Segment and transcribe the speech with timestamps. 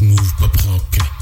[0.00, 1.19] Move pop rock.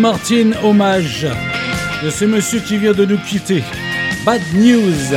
[0.00, 1.26] Martin, hommage
[2.02, 3.62] de ce monsieur qui vient de nous quitter.
[4.24, 5.14] Bad News.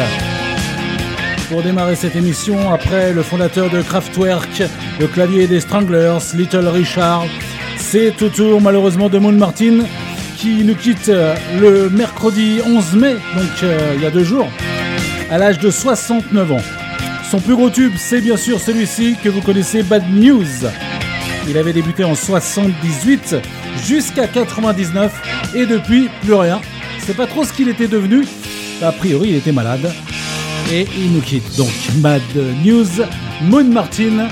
[1.50, 4.62] Pour démarrer cette émission, après le fondateur de Kraftwerk,
[5.00, 7.24] le clavier des Stranglers, Little Richard,
[7.78, 9.86] c'est au tour malheureusement de Moon Martin
[10.36, 14.50] qui nous quitte euh, le mercredi 11 mai, donc euh, il y a deux jours,
[15.32, 16.62] à l'âge de 69 ans.
[17.32, 20.68] Son plus gros tube, c'est bien sûr celui-ci que vous connaissez, Bad News.
[21.48, 23.36] Il avait débuté en 78
[23.86, 26.62] jusqu'à 99 et depuis plus rien.
[27.00, 28.26] C'est pas trop ce qu'il était devenu.
[28.82, 29.92] A priori, il était malade
[30.72, 31.56] et il nous quitte.
[31.58, 31.72] Donc,
[32.02, 32.22] Mad
[32.64, 32.88] News,
[33.42, 34.28] Moon Martin,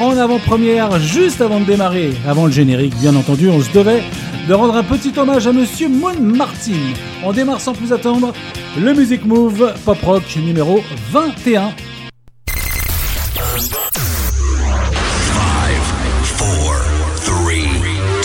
[0.00, 4.02] en avant-première, juste avant de démarrer, avant le générique, bien entendu, on se devait
[4.48, 6.72] de rendre un petit hommage à Monsieur Moon Martin.
[7.24, 8.32] On démarre sans plus attendre
[8.78, 10.82] le Music Move Pop Rock numéro
[11.12, 11.72] 21.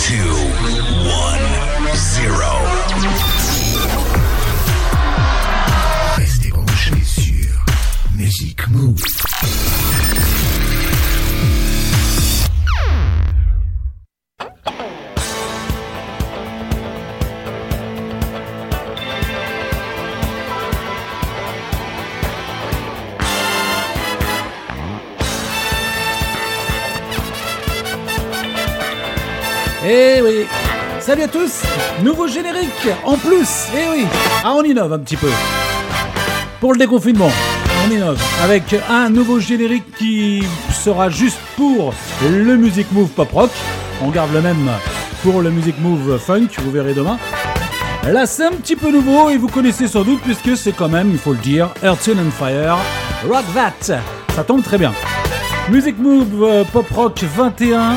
[0.07, 2.47] two, one, zero.
[6.15, 7.65] Restez branchés sur
[8.15, 9.76] Music Move.
[31.07, 31.63] Salut à tous
[32.03, 34.05] Nouveau générique en plus Eh oui
[34.43, 35.29] Ah on innove un petit peu.
[36.59, 37.31] Pour le déconfinement,
[37.85, 41.93] on innove avec un nouveau générique qui sera juste pour
[42.29, 43.51] le Music Move Pop Rock.
[44.03, 44.69] On garde le même
[45.23, 47.17] pour le Music Move Funk, vous verrez demain.
[48.03, 51.11] Là c'est un petit peu nouveau et vous connaissez sans doute puisque c'est quand même,
[51.11, 52.79] il faut le dire, Earth, and Fire,
[53.29, 54.01] Rock That.
[54.35, 54.93] Ça tombe très bien.
[55.69, 57.95] Music Move euh, Pop Rock 21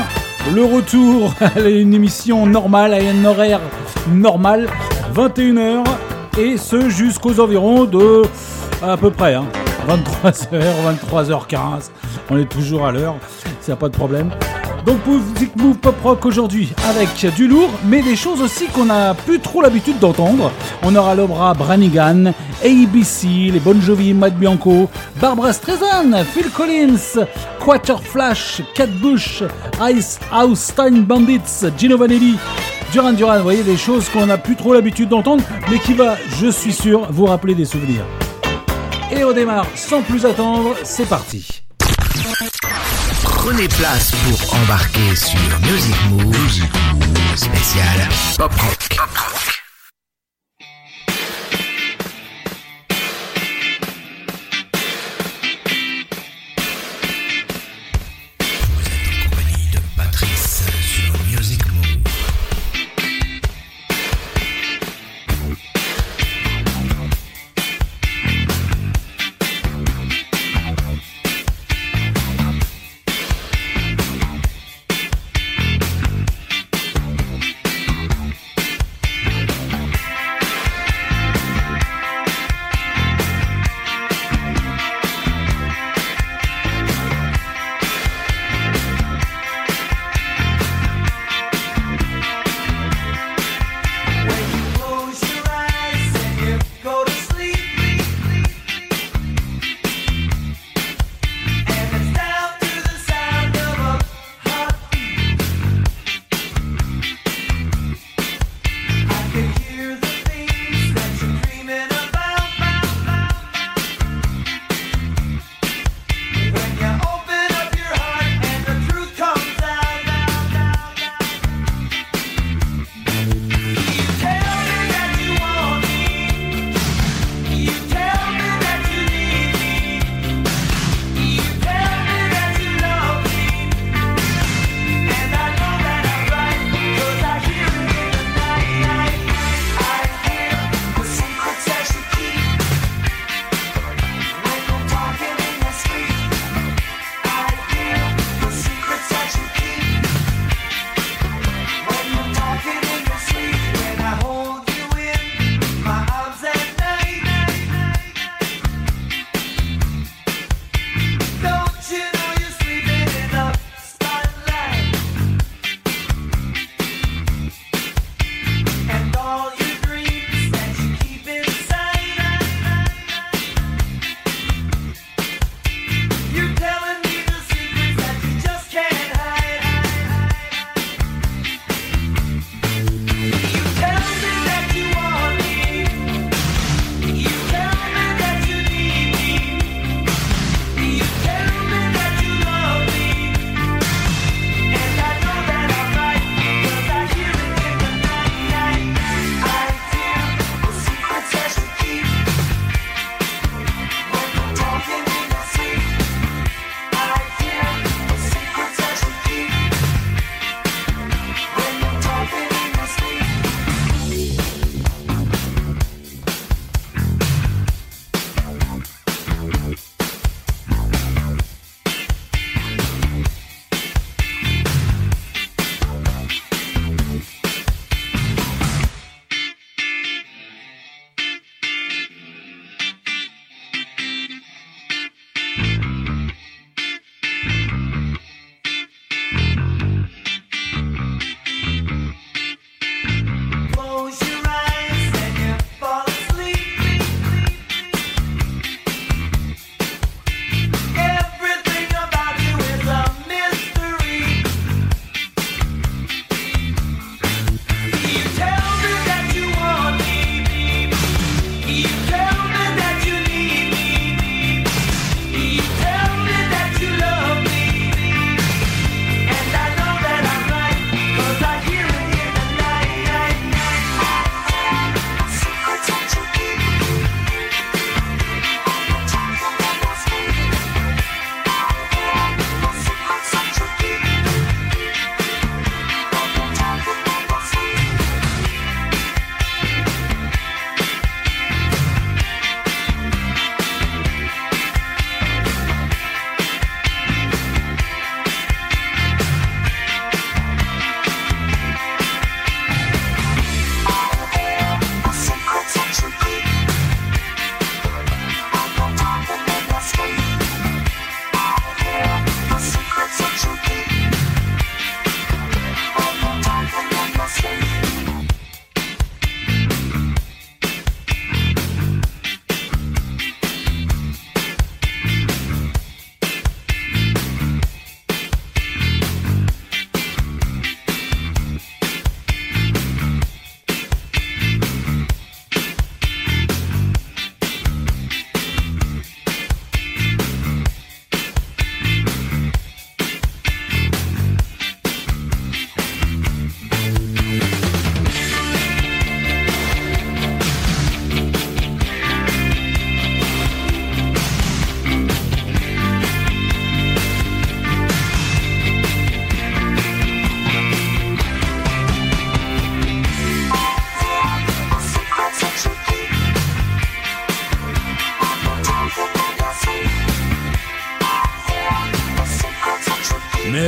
[0.53, 3.61] le retour à une émission normale, à un horaire
[4.11, 4.67] normal,
[5.13, 5.83] 21h,
[6.37, 8.23] et ce jusqu'aux environs de
[8.81, 9.43] à peu près 23h,
[9.87, 11.91] hein, 23h15.
[12.29, 13.15] On est toujours à l'heure,
[13.61, 14.31] ça pas de problème.
[14.85, 19.13] Donc Music Move Pop Rock aujourd'hui avec du lourd, mais des choses aussi qu'on n'a
[19.13, 20.51] plus trop l'habitude d'entendre.
[20.81, 22.33] On aura l'obra Branigan,
[22.63, 24.89] ABC, les Bon Jovi, Matt Bianco,
[25.19, 27.25] Barbara Streisand, Phil Collins,
[27.59, 29.43] Quater Flash, Cat Bush,
[29.93, 32.37] Ice House Time Bandits, Gino Vanelli,
[32.91, 33.37] Duran Duran.
[33.37, 36.73] Vous voyez des choses qu'on n'a plus trop l'habitude d'entendre, mais qui va, je suis
[36.73, 38.05] sûr, vous rappeler des souvenirs.
[39.11, 41.61] Et on démarre sans plus attendre, c'est parti.
[43.43, 46.61] Prenez place pour embarquer sur Music Move,
[47.35, 48.07] spécial
[48.37, 49.60] Pop Rock.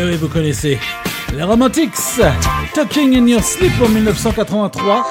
[0.01, 0.79] Oui, vous connaissez.
[1.35, 1.91] Les Romantics,
[2.73, 5.05] Talking in Your Sleep en 1983,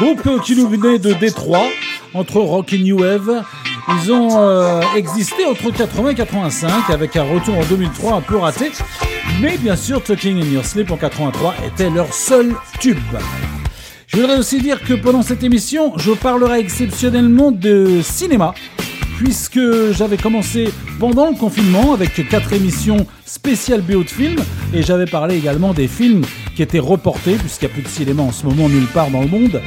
[0.00, 1.66] groupe qui nous venait de Détroit,
[2.14, 3.42] entre rock et new wave.
[3.88, 8.36] Ils ont euh, existé entre 80 et 85 avec un retour en 2003 un peu
[8.36, 8.70] raté.
[9.40, 12.98] Mais bien sûr, Talking in Your Sleep en 83 était leur seul tube.
[14.06, 18.54] Je voudrais aussi dire que pendant cette émission, je parlerai exceptionnellement de cinéma,
[19.18, 19.60] puisque
[19.92, 24.40] j'avais commencé pendant le confinement avec quatre émissions spéciales BO de films,
[24.72, 26.22] et j'avais parlé également des films
[26.54, 29.20] qui étaient reportés, puisqu'il n'y a plus de cinéma en ce moment nulle part dans
[29.20, 29.60] le monde.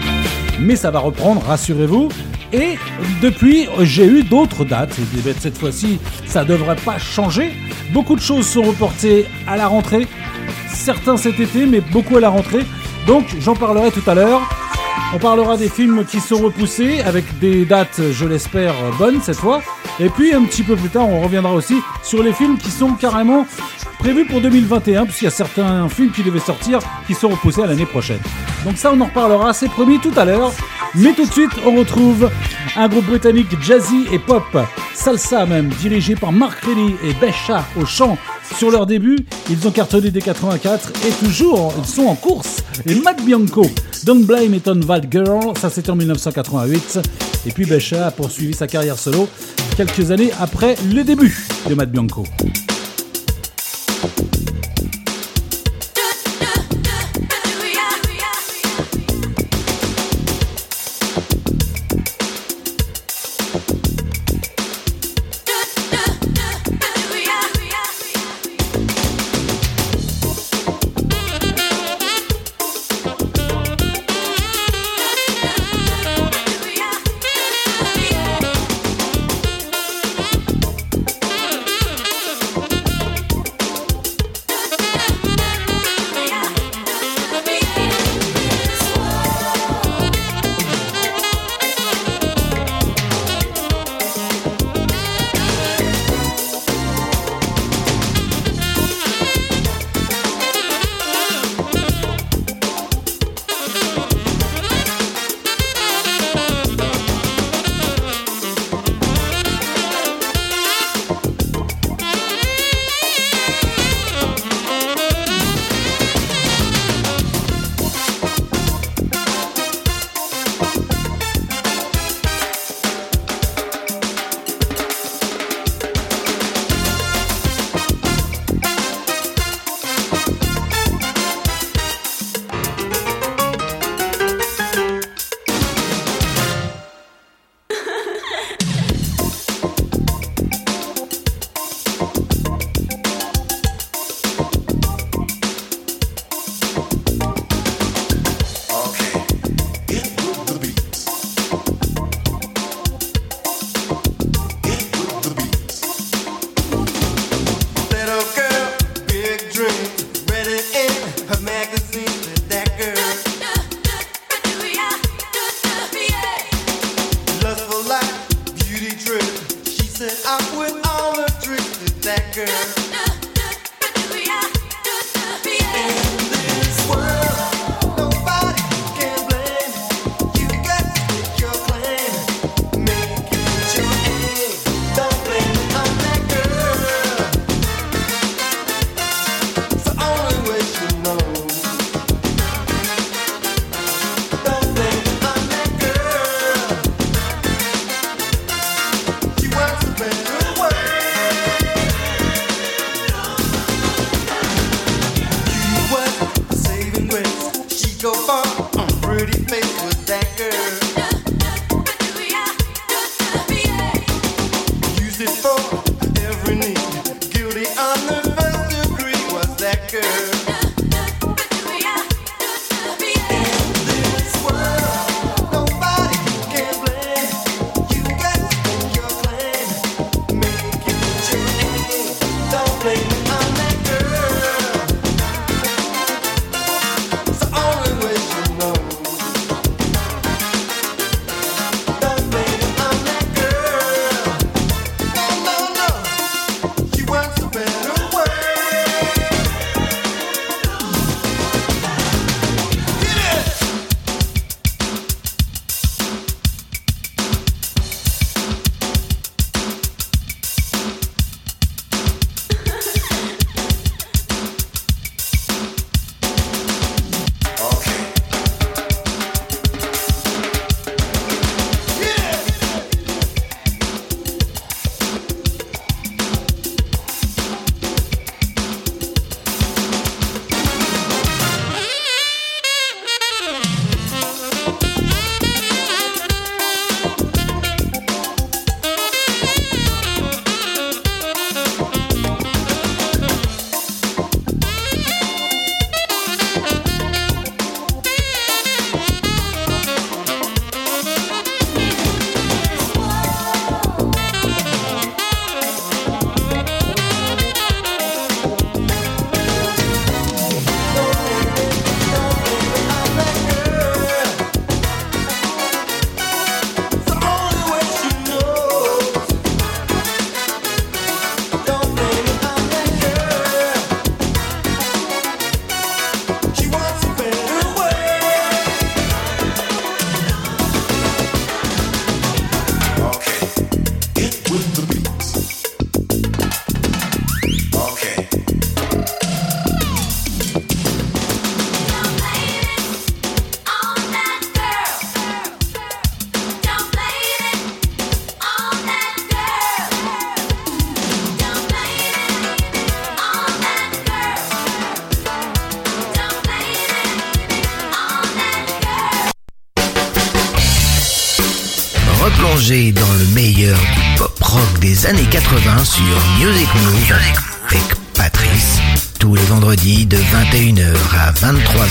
[0.60, 2.10] Mais ça va reprendre, rassurez-vous.
[2.54, 2.78] Et
[3.22, 4.98] depuis, j'ai eu d'autres dates.
[5.00, 7.54] Et cette fois-ci, ça devrait pas changer.
[7.94, 10.08] Beaucoup de choses sont reportées à la rentrée.
[10.74, 12.66] Certains cet été, mais beaucoup à la rentrée.
[13.06, 14.42] Donc j'en parlerai tout à l'heure.
[15.14, 19.62] On parlera des films qui sont repoussés avec des dates, je l'espère, bonnes cette fois.
[20.00, 22.94] Et puis un petit peu plus tard, on reviendra aussi sur les films qui sont
[22.94, 23.46] carrément
[24.00, 27.68] prévus pour 2021, puisqu'il y a certains films qui devaient sortir qui sont repoussés à
[27.68, 28.22] l'année prochaine.
[28.64, 30.54] Donc ça, on en reparlera, c'est promis tout à l'heure.
[30.96, 32.30] Mais tout de suite, on retrouve
[32.78, 34.46] un groupe britannique jazzy et pop,
[34.94, 38.18] salsa même, dirigé par Mark Reilly et Besha au chant.
[38.58, 39.18] Sur leur début,
[39.50, 42.58] ils ont cartonné dès 84 et toujours, ils sont en course.
[42.86, 43.66] Et Matt Bianco,
[44.04, 47.00] Don't Blame It on That Girl, ça c'était en 1988.
[47.48, 49.28] Et puis Besha a poursuivi sa carrière solo
[49.76, 52.24] quelques années après le début de Matt Bianco.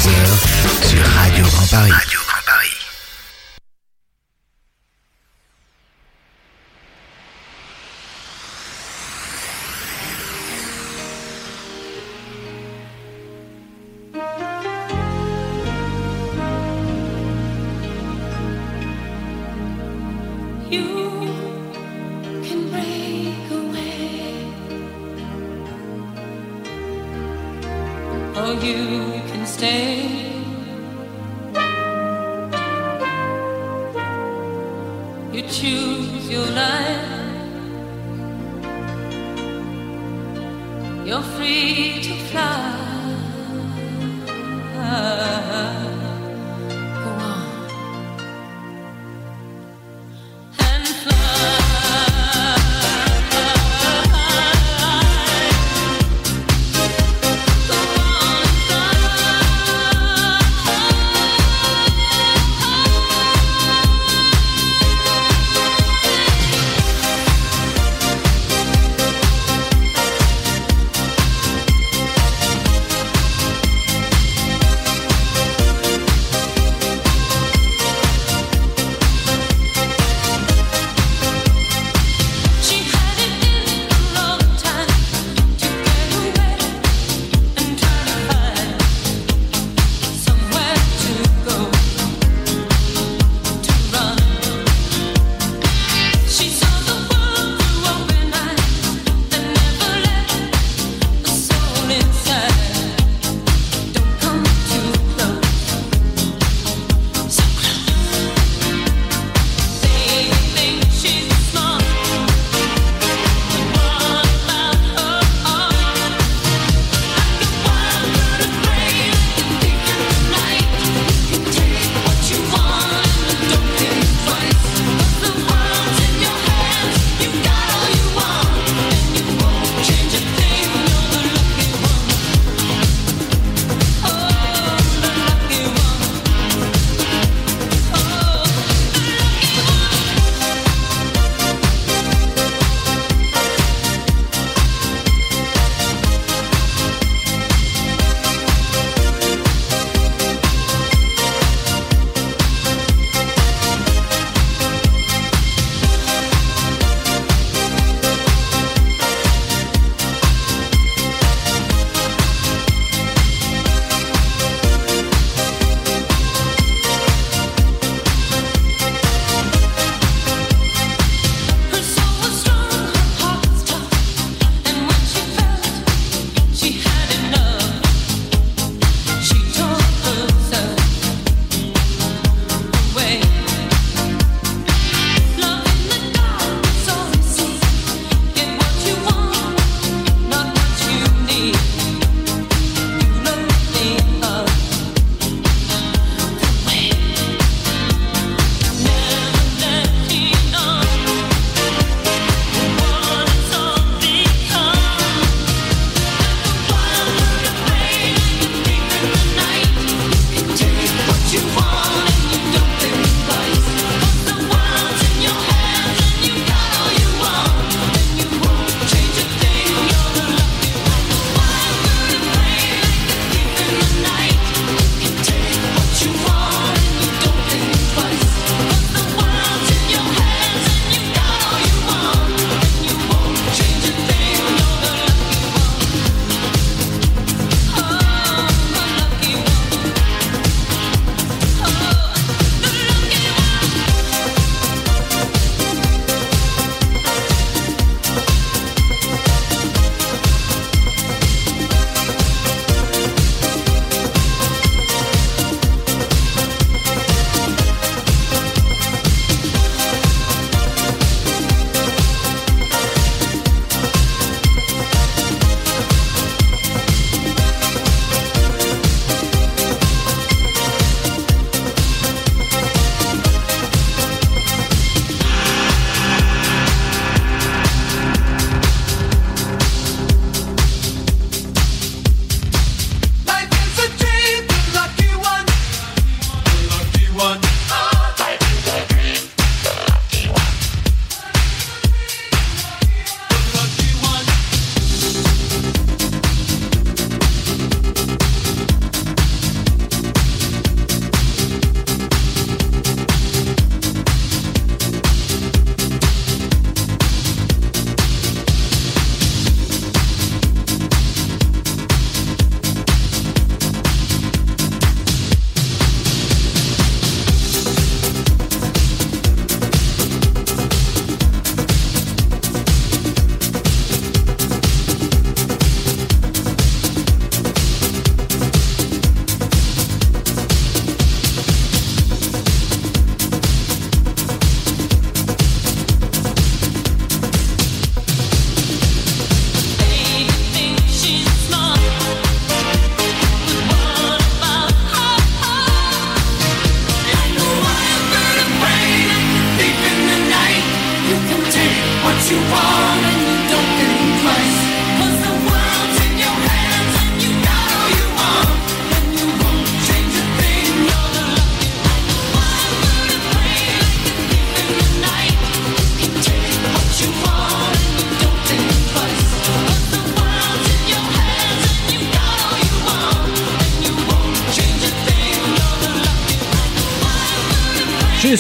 [0.01, 2.00] Sur Radio Grand Paris.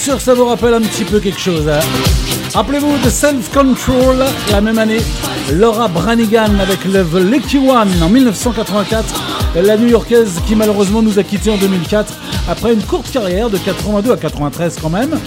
[0.00, 1.68] Sûr ça vous rappelle un petit peu quelque chose.
[1.68, 1.80] Hein.
[2.54, 4.16] Rappelez-vous de Self Control,
[4.50, 5.00] la même année,
[5.52, 9.04] Laura Branigan avec le The Lucky One en 1984,
[9.56, 12.14] la New-Yorkaise qui malheureusement nous a quittés en 2004
[12.48, 15.18] après une courte carrière de 82 à 93 quand même.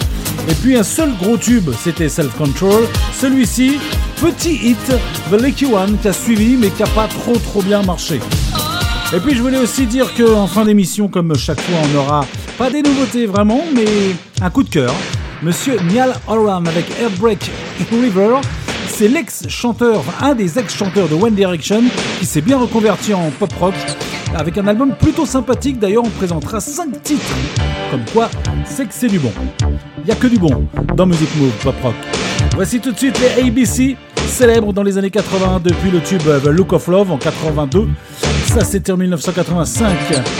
[0.48, 2.82] Et puis un seul gros tube, c'était Self Control.
[3.12, 3.78] Celui-ci,
[4.20, 4.92] petit hit,
[5.30, 8.18] The Lucky One, qui a suivi mais qui n'a pas trop trop bien marché.
[9.14, 12.26] Et puis je voulais aussi dire qu'en fin d'émission, comme chaque fois, on aura
[12.58, 13.86] pas des nouveautés vraiment, mais
[14.40, 14.94] un coup de cœur.
[15.42, 17.50] Monsieur Niall Oram avec Airbreak
[17.90, 18.36] River,
[18.88, 21.82] c'est l'ex-chanteur, un des ex-chanteurs de One Direction
[22.18, 23.74] qui s'est bien reconverti en pop rock
[24.36, 25.78] avec un album plutôt sympathique.
[25.78, 27.34] D'ailleurs, on présentera 5 titres.
[27.90, 28.30] Comme quoi,
[28.64, 29.32] c'est que c'est du bon.
[30.04, 31.94] Il a que du bon dans Music Move Pop Rock.
[32.54, 33.96] Voici tout de suite les ABC,
[34.28, 37.88] célèbres dans les années 80 depuis le tube The Look of Love en 82.
[38.54, 39.96] Ça, c'était en 1985.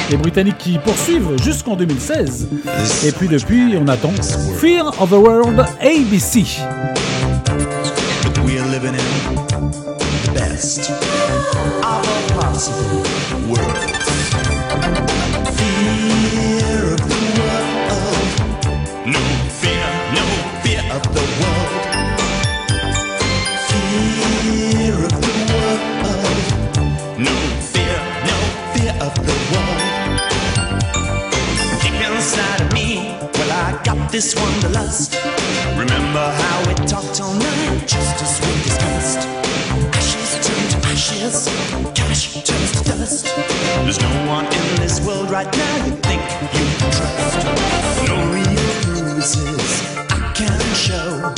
[0.09, 2.47] Les Britanniques qui poursuivent jusqu'en 2016.
[3.05, 4.13] Et puis depuis, on attend
[4.61, 6.45] Fear of the World ABC.
[34.15, 35.19] This wanderlust.
[35.77, 39.27] Remember how we talked all night, just as we discussed.
[39.99, 41.49] Ashes turn to ashes,
[41.97, 43.27] cash turns to dust.
[43.83, 47.45] There's no one in this world right now you think you can trust.
[48.07, 51.35] No real bruises I can show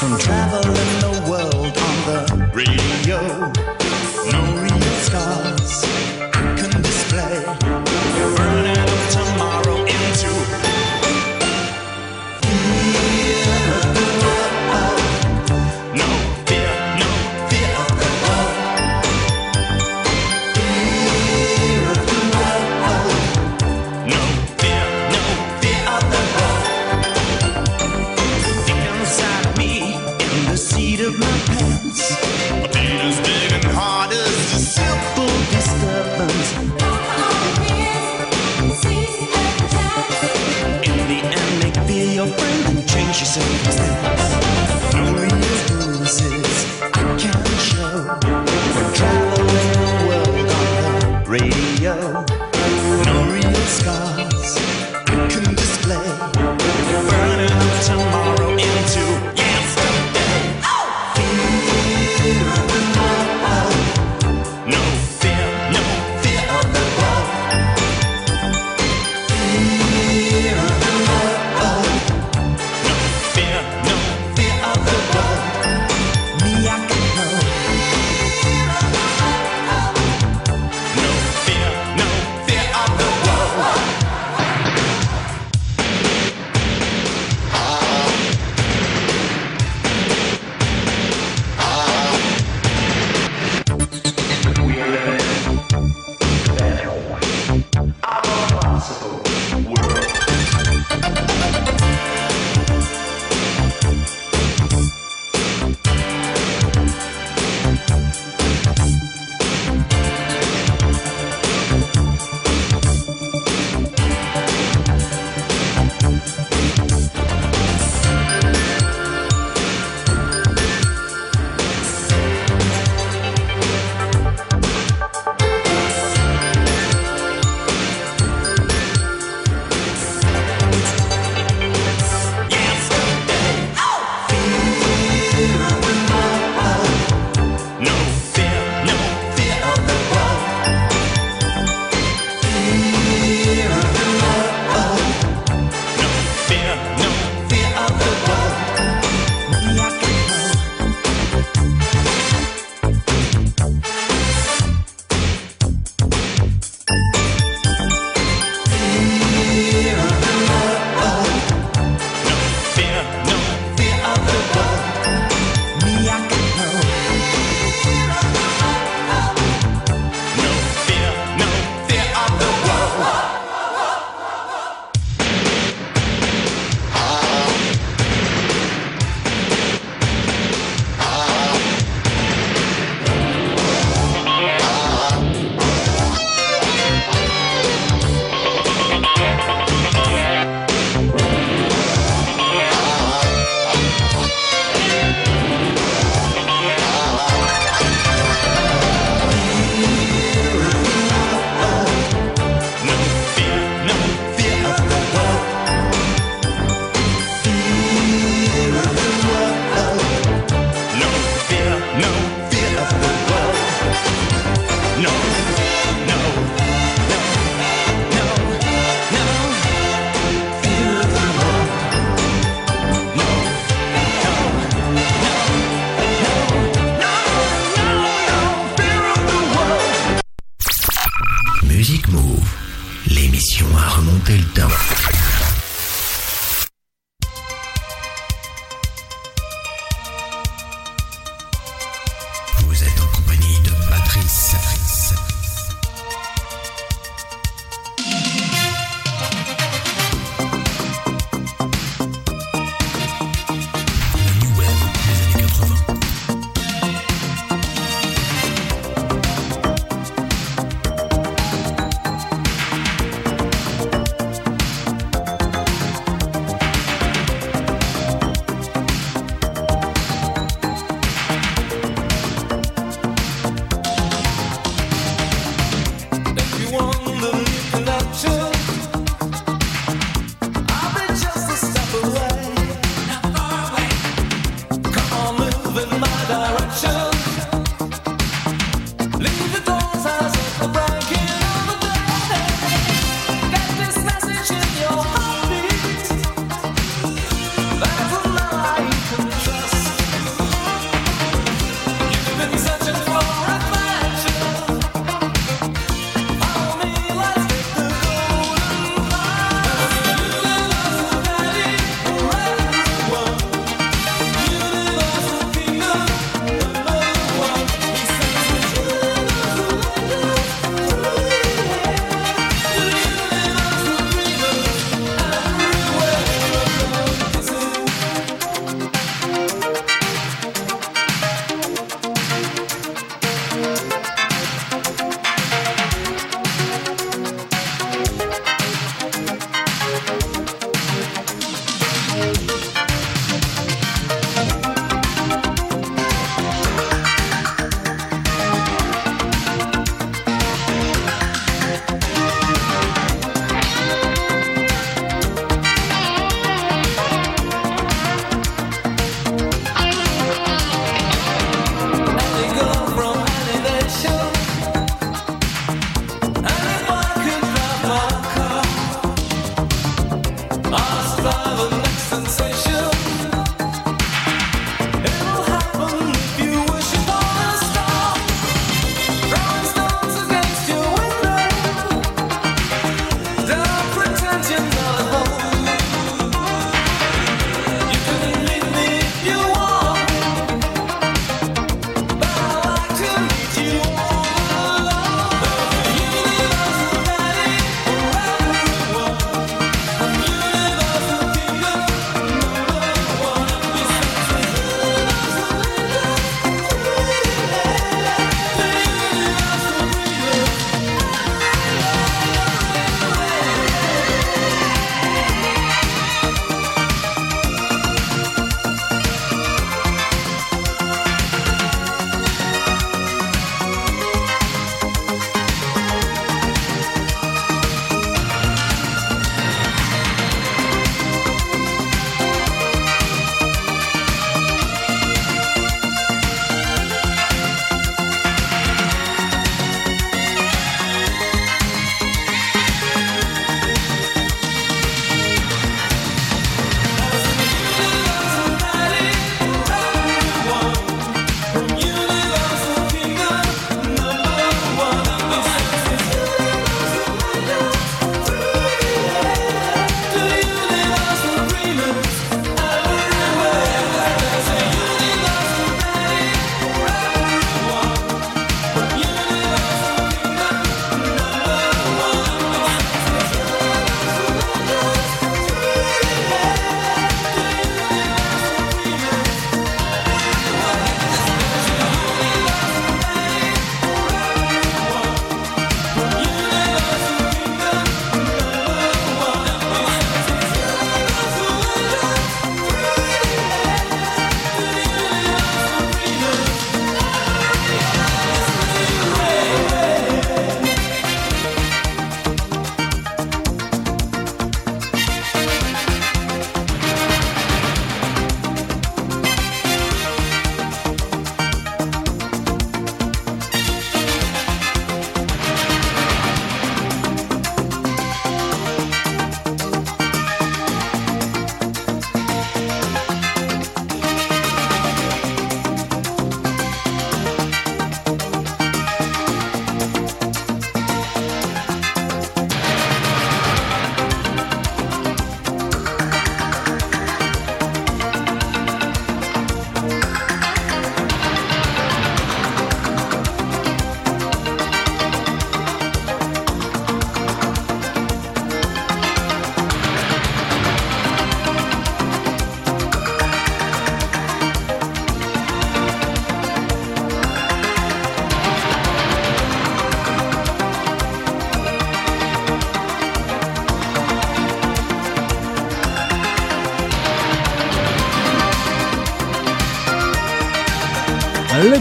[0.00, 3.20] from traveling the world on the radio.
[4.32, 6.25] No real scars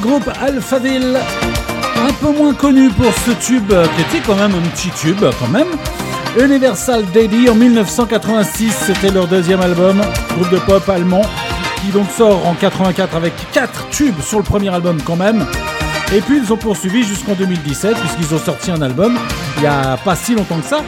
[0.06, 1.18] groupe Alphaville,
[2.08, 3.74] un peu moins connu pour ce tube,
[4.12, 5.68] qui quand même un petit tube quand même.
[6.40, 10.02] Universal Daddy en 1986, c'était leur deuxième album,
[10.38, 11.24] groupe de pop allemand,
[11.82, 15.46] qui donc sort en 84 avec 4 tubes sur le premier album quand même.
[16.14, 19.18] Et puis ils ont poursuivi jusqu'en 2017, puisqu'ils ont sorti un album
[19.58, 20.82] il n'y a pas si longtemps que ça.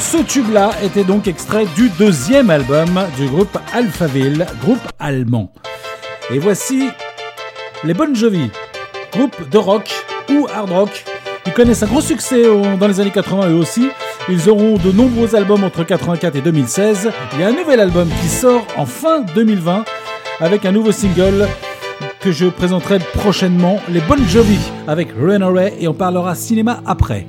[0.00, 5.52] Ce tube-là était donc extrait du deuxième album du groupe Alphaville, groupe allemand.
[6.32, 6.88] Et voici
[7.84, 8.50] les Bon Jovi,
[9.12, 9.90] groupe de rock
[10.30, 11.04] ou hard rock.
[11.46, 12.44] Ils connaissent un gros succès
[12.80, 13.90] dans les années 80 eux aussi.
[14.28, 17.10] Ils auront de nombreux albums entre 84 et 2016.
[17.34, 19.84] Il y a un nouvel album qui sort en fin 2020
[20.40, 21.46] avec un nouveau single
[22.20, 24.58] que je présenterai prochainement, les Bon Jovi
[24.88, 27.26] avec Runaway et on parlera cinéma après.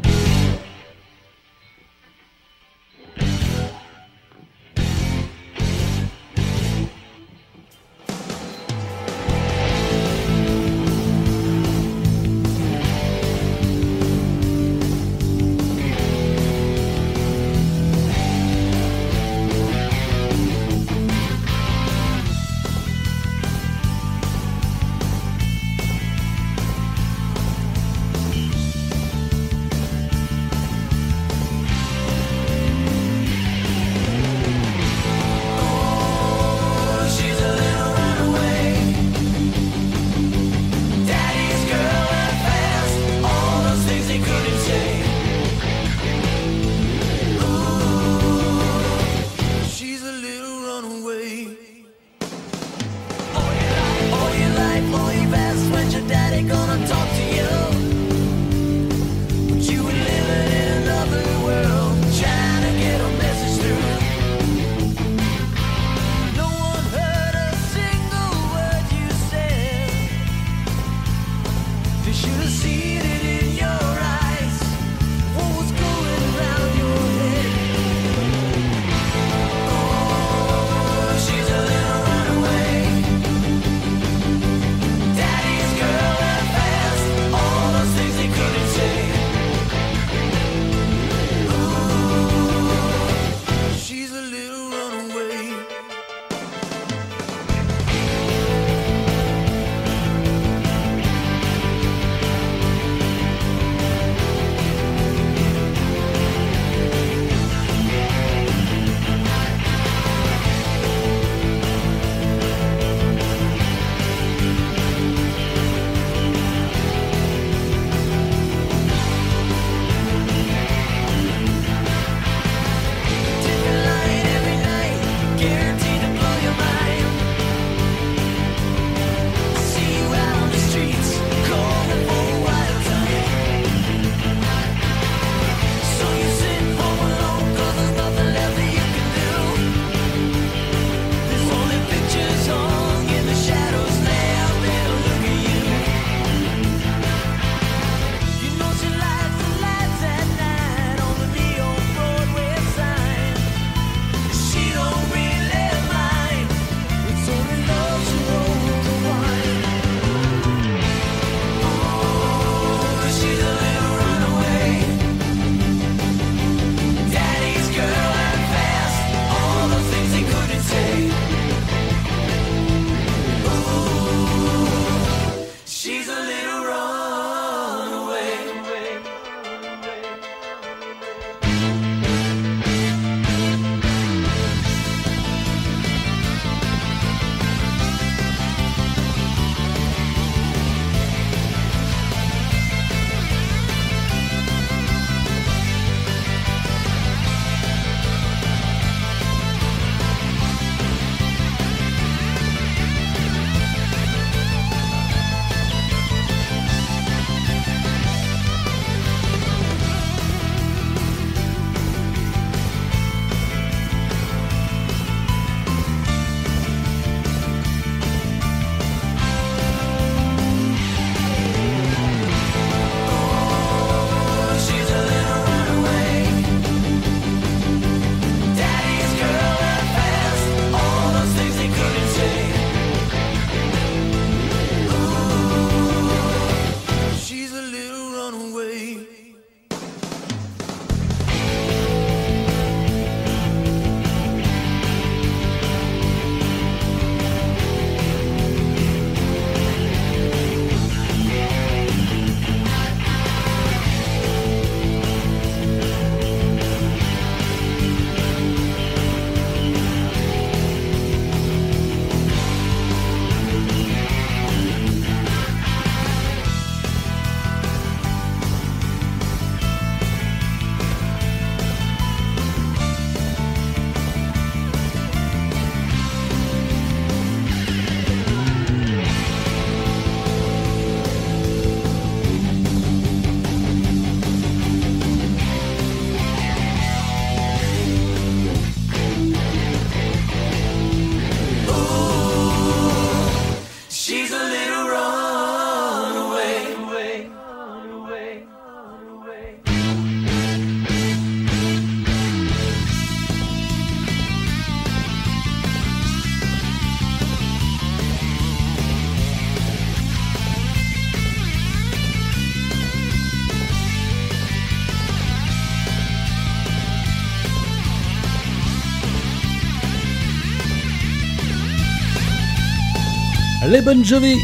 [323.75, 324.37] Les Bon Jovi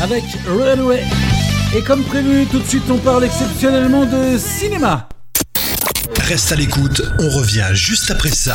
[0.00, 1.02] avec Runaway.
[1.76, 5.08] Et comme prévu, tout de suite on parle exceptionnellement de cinéma.
[6.20, 8.54] Reste à l'écoute, on revient juste après ça.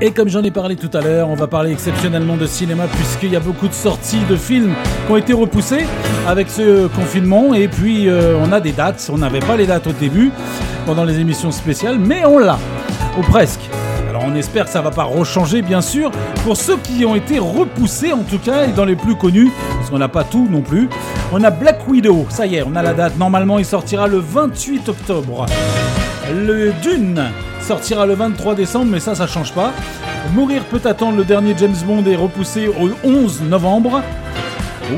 [0.00, 3.32] Et comme j'en ai parlé tout à l'heure, on va parler exceptionnellement de cinéma puisqu'il
[3.32, 4.74] y a beaucoup de sorties de films
[5.06, 5.86] qui ont été repoussés
[6.28, 7.52] avec ce confinement.
[7.52, 10.30] Et puis euh, on a des dates, on n'avait pas les dates au début
[10.90, 12.58] pendant les émissions spéciales, mais on l'a,
[13.16, 13.60] ou presque.
[14.08, 16.10] Alors on espère que ça va pas rechanger bien sûr.
[16.42, 19.88] Pour ceux qui ont été repoussés en tout cas et dans les plus connus, parce
[19.88, 20.88] qu'on n'a pas tout non plus,
[21.30, 23.16] on a Black Widow, ça y est, on a la date.
[23.18, 25.46] Normalement il sortira le 28 octobre.
[26.34, 27.22] Le Dune
[27.60, 29.70] sortira le 23 décembre, mais ça, ça change pas.
[30.34, 34.02] Mourir peut attendre, le dernier James Bond est repoussé au 11 novembre.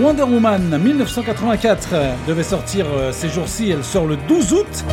[0.01, 1.89] Wonder Woman 1984
[2.27, 4.85] devait sortir euh, ces jours-ci, elle sort le 12 août.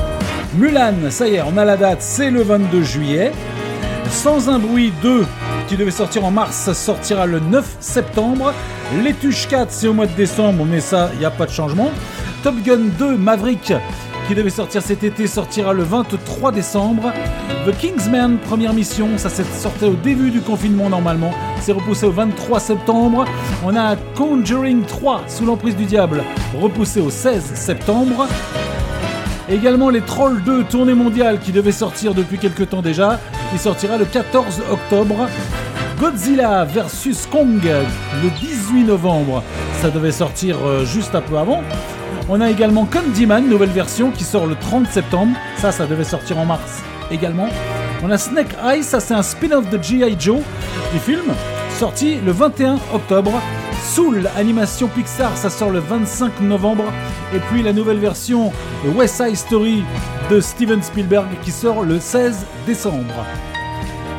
[0.55, 3.31] Mulan, ça y est, on a la date, c'est le 22 juillet.
[4.09, 5.23] Sans un bruit 2,
[5.67, 8.51] qui devait sortir en mars, sortira le 9 septembre.
[9.03, 11.51] Les Tuches 4, c'est au mois de décembre, mais ça, il n'y a pas de
[11.51, 11.91] changement.
[12.41, 13.73] Top Gun 2, Maverick,
[14.27, 17.13] qui devait sortir cet été, sortira le 23 décembre.
[17.67, 21.31] The Kingsman, première mission, ça sorti au début du confinement normalement.
[21.61, 23.25] C'est repoussé au 23 septembre.
[23.63, 26.23] On a Conjuring 3, sous l'emprise du diable,
[26.59, 28.27] repoussé au 16 septembre.
[29.51, 33.19] Également les Trolls 2 tournée mondiale qui devait sortir depuis quelques temps déjà.
[33.51, 35.27] Il sortira le 14 octobre.
[35.99, 39.43] Godzilla vs Kong le 18 novembre.
[39.81, 41.63] Ça devait sortir euh, juste un peu avant.
[42.29, 45.35] On a également Candyman, nouvelle version qui sort le 30 septembre.
[45.57, 47.49] Ça, ça devait sortir en mars également.
[48.03, 50.15] On a Snake Eyes, ça c'est un spin-off de G.I.
[50.19, 50.41] Joe
[50.93, 51.25] du film,
[51.79, 53.31] sorti le 21 octobre.
[53.83, 56.85] Soul, animation Pixar, ça sort le 25 novembre.
[57.33, 58.51] Et puis la nouvelle version
[58.95, 59.83] West Side Story
[60.29, 63.25] de Steven Spielberg qui sort le 16 décembre.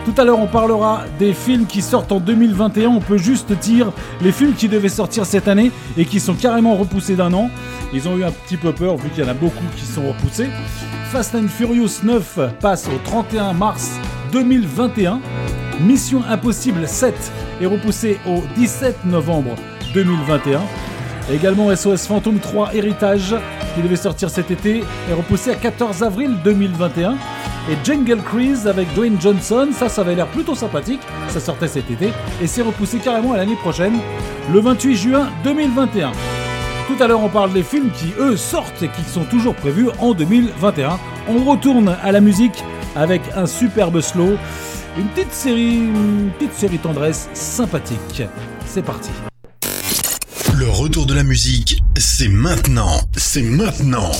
[0.04, 2.88] Tout à l'heure, on parlera des films qui sortent en 2021.
[2.88, 3.92] On peut juste dire
[4.22, 7.50] les films qui devaient sortir cette année et qui sont carrément repoussés d'un an.
[7.92, 10.08] Ils ont eu un petit peu peur vu qu'il y en a beaucoup qui sont
[10.08, 10.48] repoussés.
[11.10, 13.98] Fast and Furious 9 passe au 31 mars
[14.32, 15.20] 2021.
[15.80, 17.14] Mission Impossible 7
[17.60, 19.56] est repoussé au 17 novembre
[19.94, 20.60] 2021.
[21.32, 23.34] Également SOS Phantom 3 Héritage
[23.74, 27.12] qui devait sortir cet été est repoussé à 14 avril 2021.
[27.70, 31.00] Et Jungle Cruise avec Dwayne Johnson, ça, ça avait l'air plutôt sympathique.
[31.28, 32.10] Ça sortait cet été
[32.42, 33.98] et c'est repoussé carrément à l'année prochaine,
[34.52, 36.12] le 28 juin 2021.
[36.88, 39.88] Tout à l'heure, on parle des films qui, eux, sortent et qui sont toujours prévus
[40.00, 40.98] en 2021.
[41.28, 42.64] On retourne à la musique
[42.94, 44.36] avec un superbe slow,
[44.98, 48.22] une petite série, une petite série tendresse sympathique.
[48.66, 49.10] C'est parti.
[50.56, 53.00] Le retour de la musique, c'est maintenant.
[53.16, 54.10] C'est maintenant.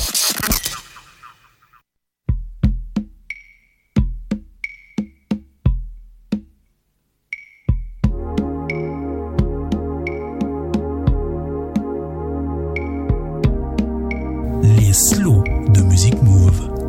[14.62, 15.44] Les slows
[15.74, 16.79] de Music Move.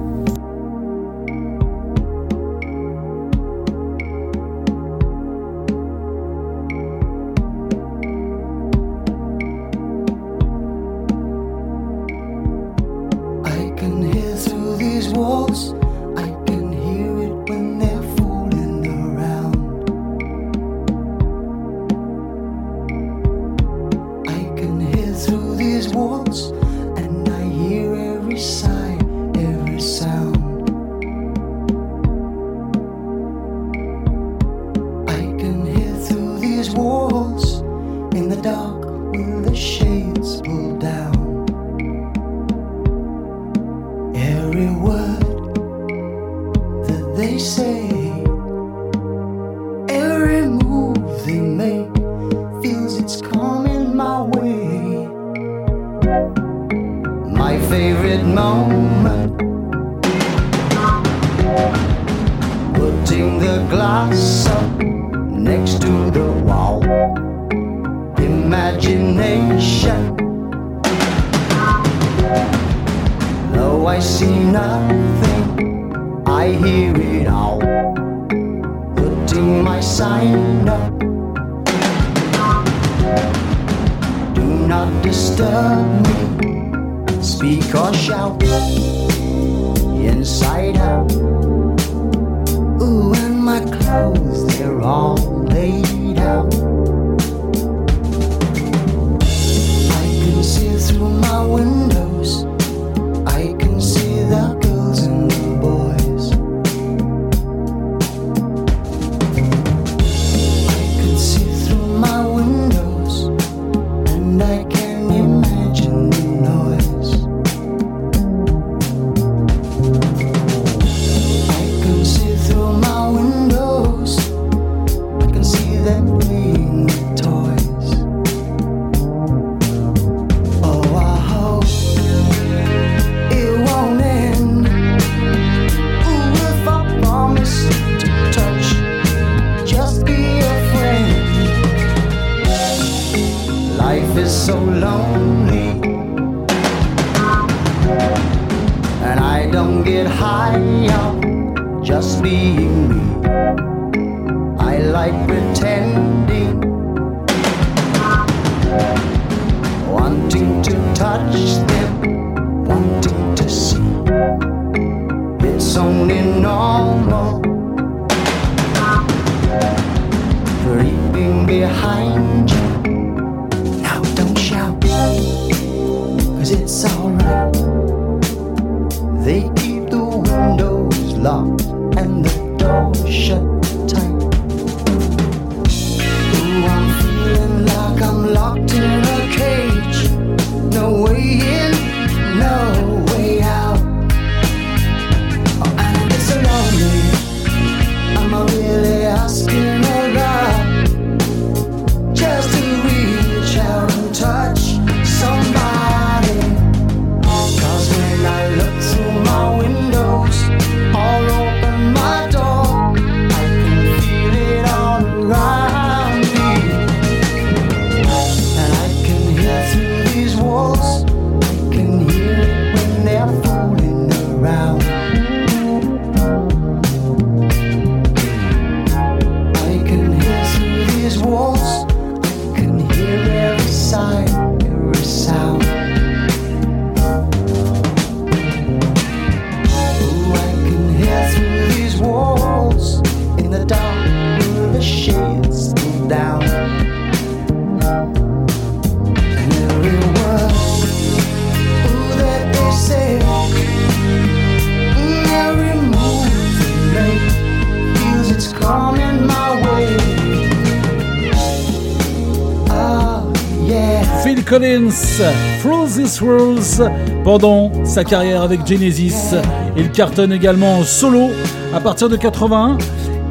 [264.51, 265.21] Collins,
[265.61, 266.85] Through This Rules,
[267.23, 269.33] pendant sa carrière avec Genesis.
[269.77, 271.29] Il cartonne également en solo
[271.73, 272.77] à partir de 81.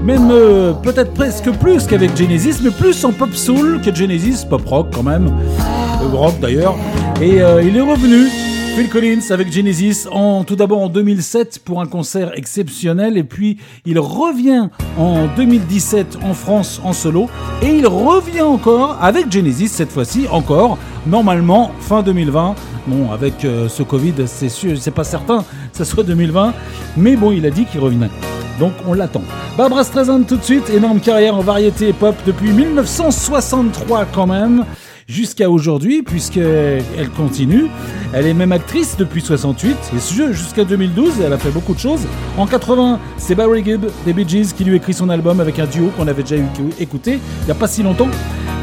[0.02, 4.66] Même euh, peut-être presque plus qu'avec Genesis, mais plus en pop soul que Genesis, pop
[4.66, 6.74] rock quand même, euh, rock d'ailleurs.
[7.20, 8.30] Et euh, il est revenu,
[8.80, 13.58] Phil Collins avec Genesis, en, tout d'abord en 2007 pour un concert exceptionnel, et puis
[13.84, 17.28] il revient en 2017 en France en solo,
[17.60, 22.54] et il revient encore avec Genesis cette fois-ci, encore, normalement fin 2020.
[22.86, 26.54] Bon, avec euh, ce Covid, c'est sûr, c'est pas certain que ce soit 2020,
[26.96, 28.08] mais bon, il a dit qu'il revenait.
[28.58, 29.22] Donc on l'attend.
[29.58, 34.64] Barbara Streisand tout de suite, énorme carrière en variété pop depuis 1963 quand même,
[35.10, 37.66] jusqu'à aujourd'hui puisqu'elle continue.
[38.12, 42.06] Elle est même actrice depuis 68 et jusqu'à 2012, elle a fait beaucoup de choses.
[42.38, 45.66] En 80, c'est Barry Gibb des Bee Gees qui lui écrit son album avec un
[45.66, 46.36] duo qu'on avait déjà
[46.78, 48.08] écouté il n'y a pas si longtemps.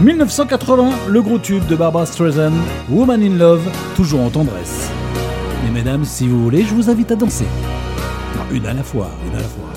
[0.01, 2.53] 1980, le gros tube de Barbara Streisand,
[2.89, 4.89] Woman in Love, toujours en tendresse.
[5.67, 7.47] Et mesdames, si vous voulez, je vous invite à danser.
[8.51, 9.67] Une à la fois, une à la fois.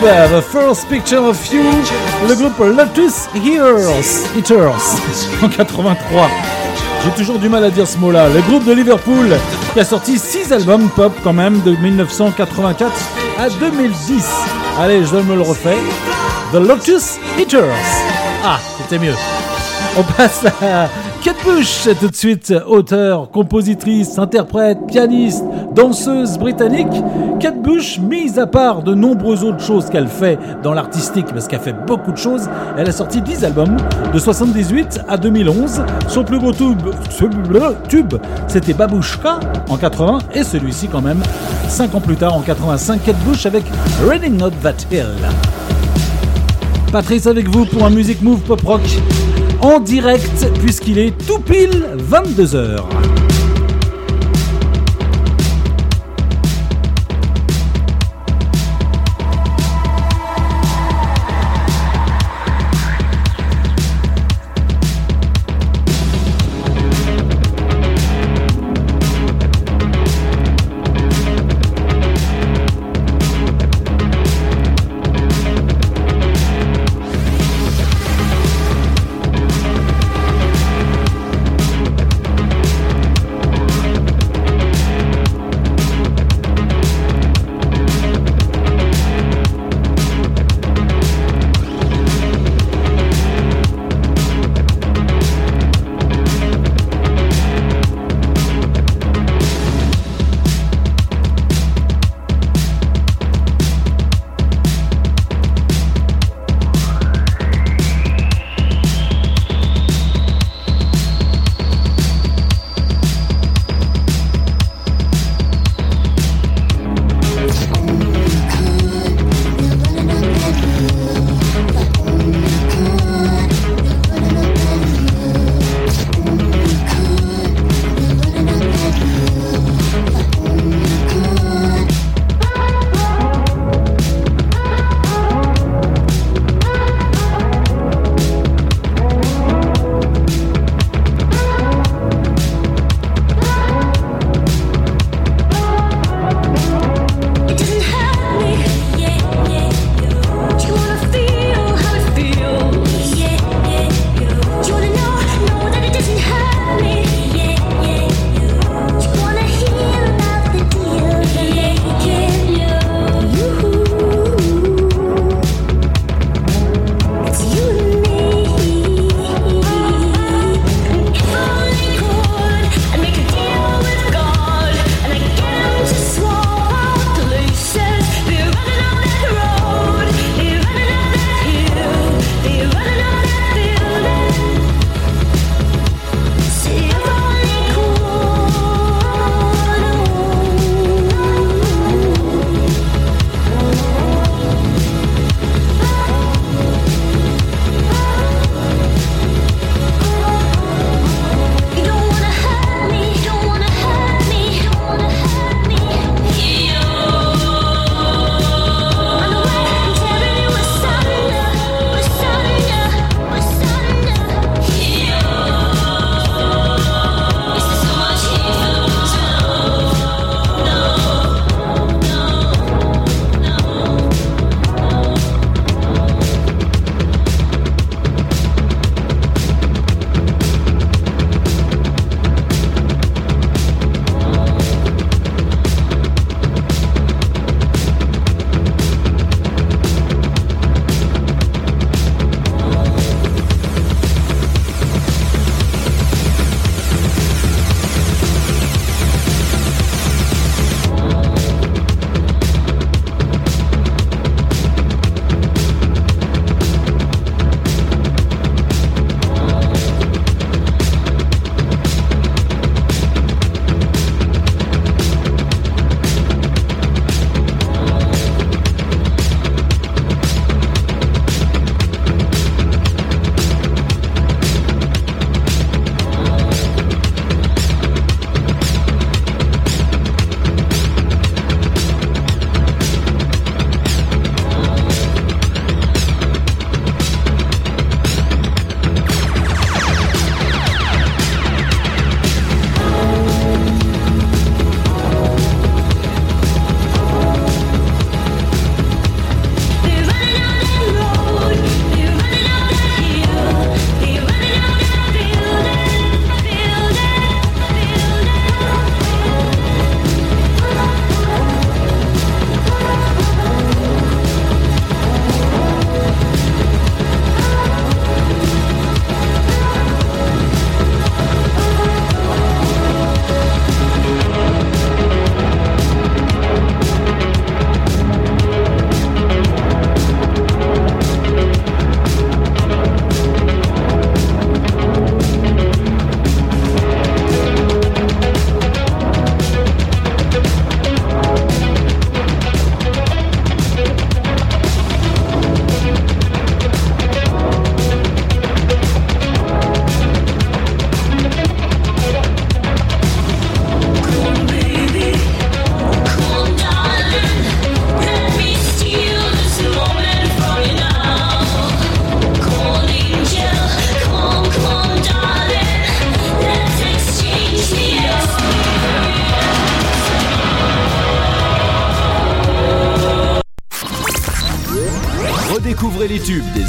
[0.00, 1.62] The First Picture of You,
[2.26, 4.96] le groupe Lotus Heroes, Eaters,
[5.42, 6.30] en 83.
[7.04, 8.30] J'ai toujours du mal à dire ce mot-là.
[8.30, 9.28] Le groupe de Liverpool
[9.74, 12.90] qui a sorti 6 albums pop quand même de 1984
[13.38, 14.26] à 2010.
[14.80, 15.76] Allez, je me le refais.
[16.52, 17.68] The Lotus Eaters.
[18.42, 19.14] Ah, c'était mieux.
[19.98, 20.88] On passe à
[21.22, 25.44] Kate Bush tout de suite, auteur, compositrice, interprète, pianiste,
[25.80, 26.92] danseuse britannique.
[27.40, 31.60] Kate Bush, mise à part de nombreuses autres choses qu'elle fait dans l'artistique, parce qu'elle
[31.60, 33.76] fait beaucoup de choses, elle a sorti 10 albums
[34.12, 35.82] de 78 à 2011.
[36.06, 36.82] Son plus gros tube,
[37.88, 38.14] tube
[38.46, 41.22] c'était Babushka en 80 et celui-ci quand même
[41.68, 43.64] 5 ans plus tard en 85, Kate Bush avec
[44.06, 45.06] Reading Not That Hill.
[46.92, 48.82] Patrice avec vous pour un Music Move Pop Rock
[49.62, 53.19] en direct puisqu'il est tout pile 22h.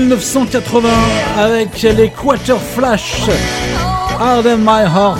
[0.00, 0.88] 1980
[1.38, 3.22] avec les Quarter Flash,
[4.20, 5.18] Harden My Heart,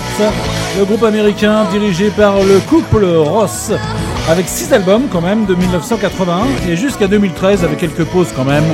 [0.77, 3.71] le groupe américain dirigé par le couple Ross,
[4.29, 8.65] avec 6 albums quand même de 1980 et jusqu'à 2013 avec quelques pauses quand même.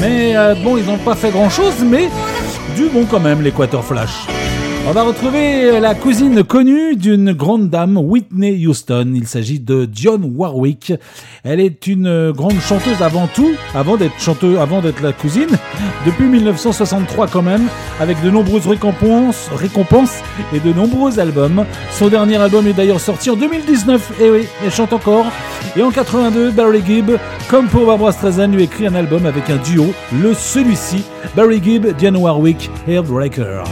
[0.00, 2.08] Mais euh, bon, ils n'ont pas fait grand chose, mais
[2.76, 4.29] du bon quand même les Flash.
[4.88, 9.12] On va retrouver la cousine connue d'une grande dame, Whitney Houston.
[9.14, 10.94] Il s'agit de Dionne Warwick.
[11.44, 15.50] Elle est une grande chanteuse avant tout, avant d'être chanteuse, avant d'être la cousine,
[16.06, 17.68] depuis 1963 quand même,
[18.00, 21.66] avec de nombreuses récompenses, récompenses et de nombreux albums.
[21.92, 25.26] Son dernier album est d'ailleurs sorti en 2019, et eh oui, elle chante encore.
[25.76, 27.12] Et en 82, Barry Gibb,
[27.48, 31.04] comme pour Barbara Streisand, lui écrit un album avec un duo, le celui-ci,
[31.36, 33.64] Barry Gibb, Dionne Warwick, Hairbreaker.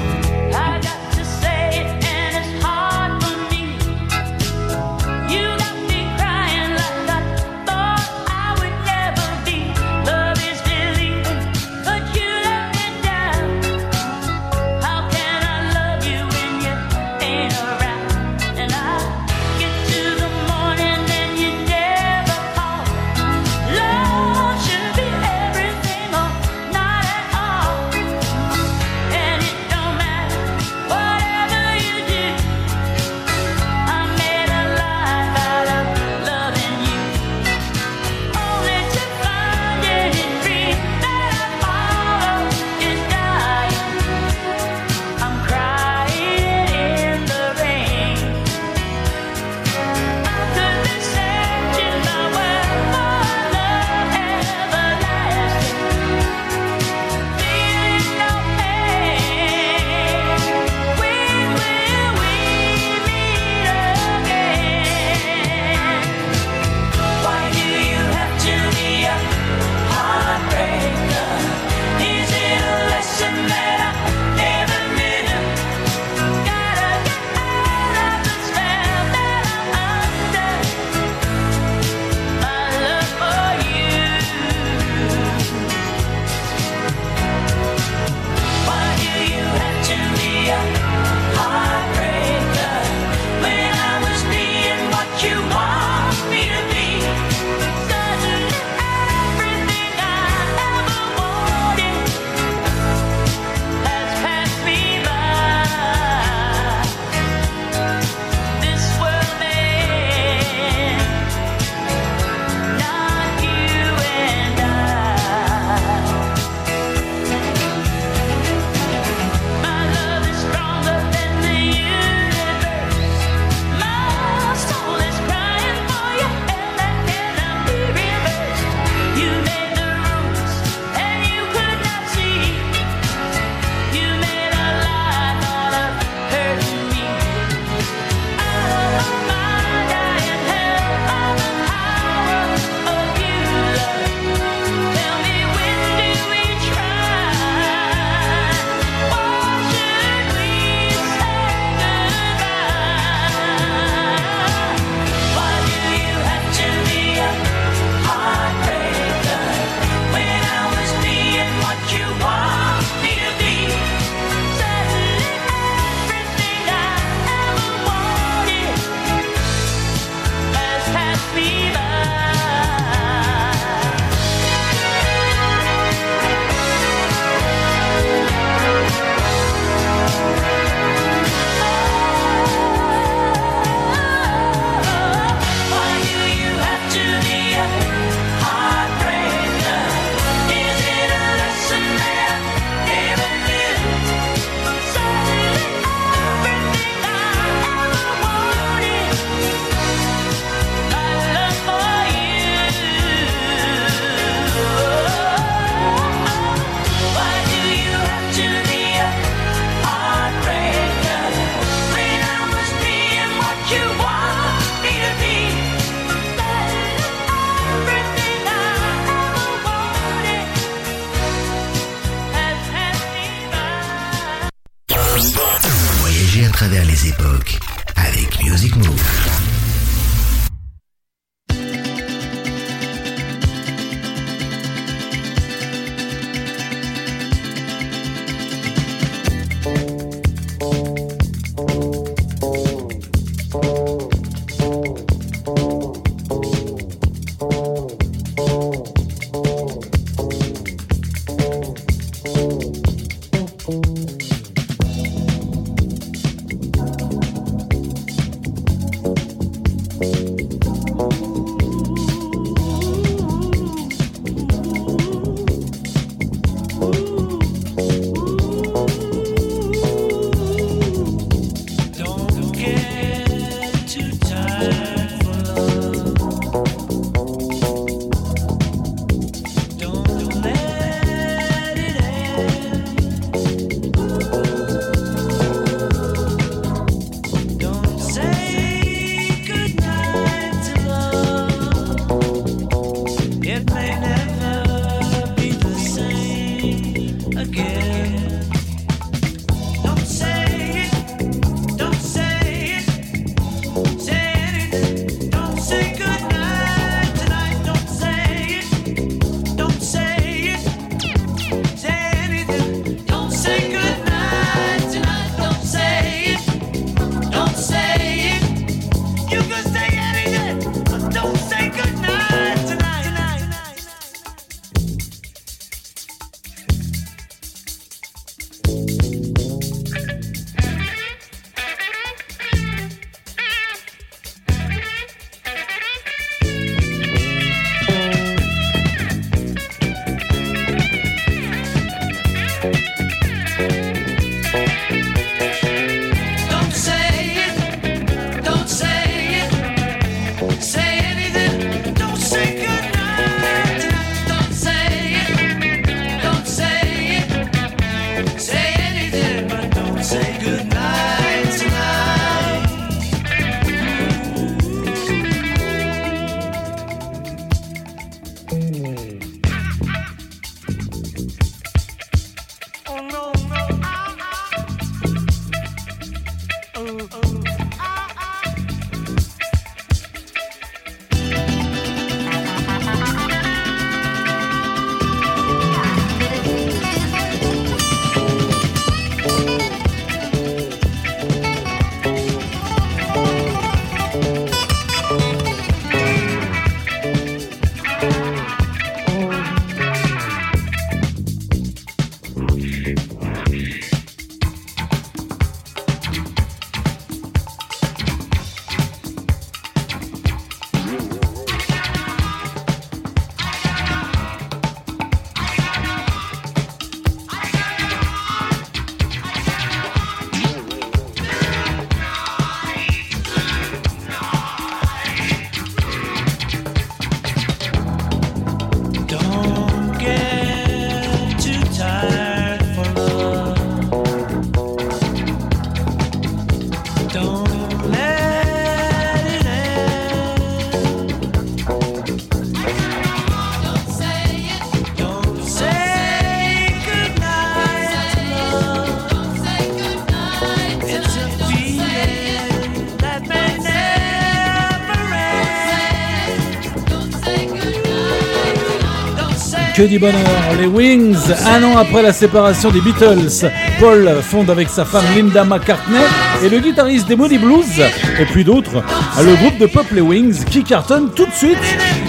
[459.78, 461.14] Que du bonheur, les Wings,
[461.46, 463.48] un an après la séparation des Beatles,
[463.78, 466.02] Paul fonde avec sa femme Linda McCartney
[466.42, 467.80] et le guitariste des Moody Blues,
[468.18, 468.82] et puis d'autres,
[469.22, 471.56] le groupe de pop Les Wings qui cartonne tout de suite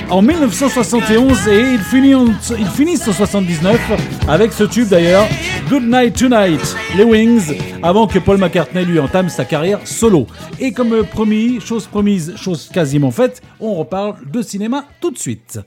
[0.10, 2.26] en 1971 et ils finissent en,
[2.58, 3.80] ils finissent en 79
[4.28, 5.28] avec ce tube d'ailleurs,
[5.70, 10.26] Good Night Tonight, les Wings, avant que Paul McCartney lui entame sa carrière solo.
[10.60, 15.60] Et comme promis, chose promise, chose quasiment faite, on reparle de cinéma tout de suite.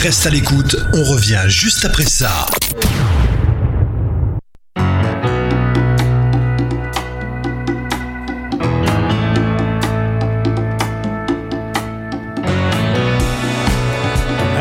[0.00, 2.46] Reste à l'écoute, on revient juste après ça.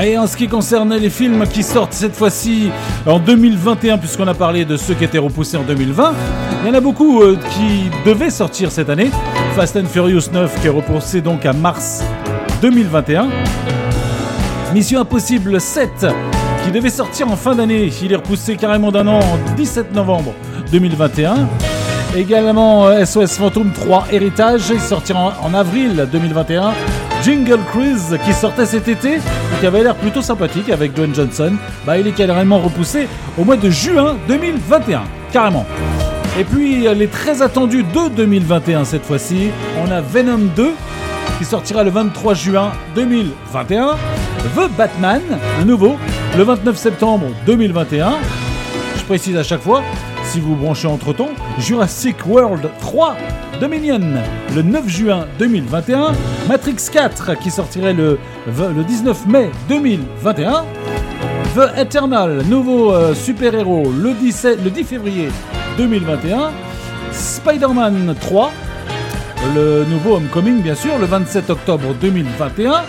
[0.03, 2.71] Et en ce qui concerne les films qui sortent cette fois-ci
[3.05, 6.13] en 2021, puisqu'on a parlé de ceux qui étaient repoussés en 2020,
[6.63, 9.11] il y en a beaucoup euh, qui devaient sortir cette année.
[9.55, 12.03] Fast and Furious 9 qui est repoussé donc à mars
[12.63, 13.29] 2021.
[14.77, 16.05] Mission Impossible 7
[16.63, 20.35] qui devait sortir en fin d'année, il est repoussé carrément d'un an en 17 novembre
[20.71, 21.49] 2021.
[22.15, 26.73] Également euh, SOS Phantom 3 Héritage, il sortira en, en avril 2021.
[27.23, 31.53] Jingle Cruise qui sortait cet été et qui avait l'air plutôt sympathique avec Dwayne Johnson,
[31.83, 35.65] bah, il est carrément repoussé au mois de juin 2021, carrément.
[36.37, 39.49] Et puis euh, les très attendus de 2021 cette fois-ci,
[39.83, 40.71] on a Venom 2
[41.39, 43.95] qui sortira le 23 juin 2021,
[44.55, 45.21] The Batman,
[45.65, 45.97] nouveau,
[46.37, 48.13] le 29 septembre 2021.
[48.97, 49.83] Je précise à chaque fois,
[50.23, 53.17] si vous branchez entre temps, Jurassic World 3
[53.59, 53.99] Dominion
[54.55, 56.13] le 9 juin 2021,
[56.47, 60.63] Matrix 4 qui sortirait le, le 19 mai 2021,
[61.55, 65.29] The Eternal, nouveau euh, super-héros le 17 le 10 février
[65.77, 66.51] 2021,
[67.11, 68.51] Spider-Man 3,
[69.55, 72.83] le nouveau Homecoming bien sûr, le 27 octobre 2021.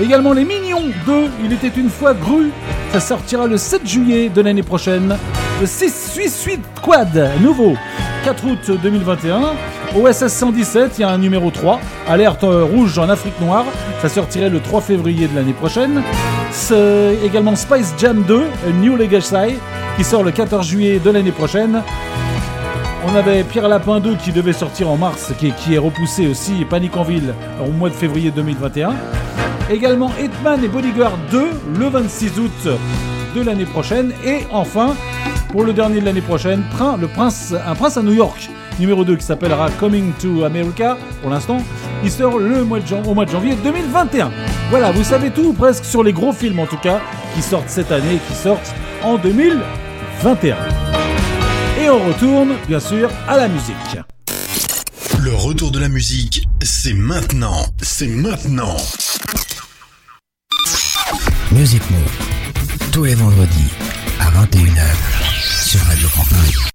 [0.00, 2.50] Également les Mignons 2, il était une fois Gru,
[2.92, 5.16] ça sortira le 7 juillet de l'année prochaine.
[5.60, 7.74] Le 6 Suisse Suite Quad, nouveau,
[8.24, 9.52] 4 août 2021.
[9.94, 13.64] OSS 117, il y a un numéro 3, alerte rouge en Afrique noire,
[14.02, 16.02] ça sortirait le 3 février de l'année prochaine.
[16.50, 19.54] C'est également Spice Jam 2, A New Legacy,
[19.96, 21.82] qui sort le 14 juillet de l'année prochaine.
[23.06, 26.96] On avait Pierre Lapin 2 qui devait sortir en mars, qui, est repoussé aussi, Panic
[26.96, 27.32] en ville
[27.64, 28.92] au mois de février 2021.
[29.70, 32.68] Également Hitman et Bodyguard 2 le 26 août
[33.34, 34.12] de l'année prochaine.
[34.24, 34.94] Et enfin,
[35.50, 36.62] pour le dernier de l'année prochaine,
[37.00, 41.30] le prince, un prince à New York, numéro 2 qui s'appellera Coming to America pour
[41.30, 41.62] l'instant.
[42.02, 42.80] Il sort au mois
[43.24, 44.30] de janvier 2021.
[44.68, 47.00] Voilà, vous savez tout ou presque sur les gros films en tout cas
[47.34, 50.56] qui sortent cette année qui sortent en 2021.
[51.80, 53.98] Et on retourne bien sûr à la musique.
[55.22, 57.64] Le retour de la musique, c'est maintenant.
[57.80, 58.76] C'est maintenant.
[61.54, 62.90] Music Move.
[62.90, 63.70] Tous les vendredis
[64.18, 66.73] à 21h sur Radio Campus.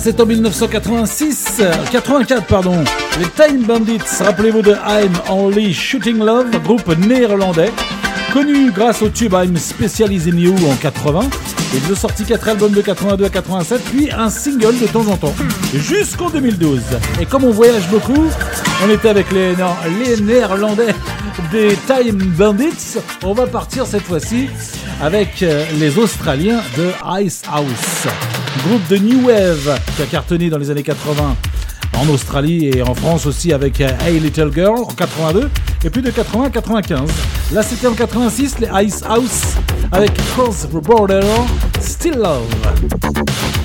[0.00, 2.84] C'est en 1986, euh, 84 pardon.
[3.18, 7.72] Les Time Bandits, rappelez-vous de I'm Only Shooting Love, groupe néerlandais,
[8.32, 11.28] connu grâce au tube I'm Specialized in You en 80.
[11.74, 15.16] Ils ont sorti 4 albums de 82 à 87, puis un single de temps en
[15.16, 15.34] temps,
[15.74, 16.80] jusqu'en 2012.
[17.20, 18.26] Et comme on voyage beaucoup,
[18.84, 19.54] on était avec les
[20.22, 20.94] néerlandais
[21.50, 24.48] des Time Bandits, on va partir cette fois-ci
[25.00, 26.90] avec euh, les Australiens de
[27.22, 28.06] Ice House,
[28.66, 31.36] groupe de New Wave qui a cartonné dans les années 80
[31.96, 35.50] en Australie et en France aussi avec euh, Hey Little Girl en 82
[35.84, 37.10] et puis de 80 à 95.
[37.52, 39.54] Là c'était en 86 les Ice House
[39.92, 41.20] avec Cross the Border
[41.80, 43.57] Still Love.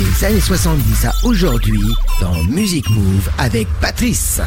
[0.00, 1.82] Des années 70 à aujourd'hui
[2.20, 4.40] dans Music Move avec Patrice.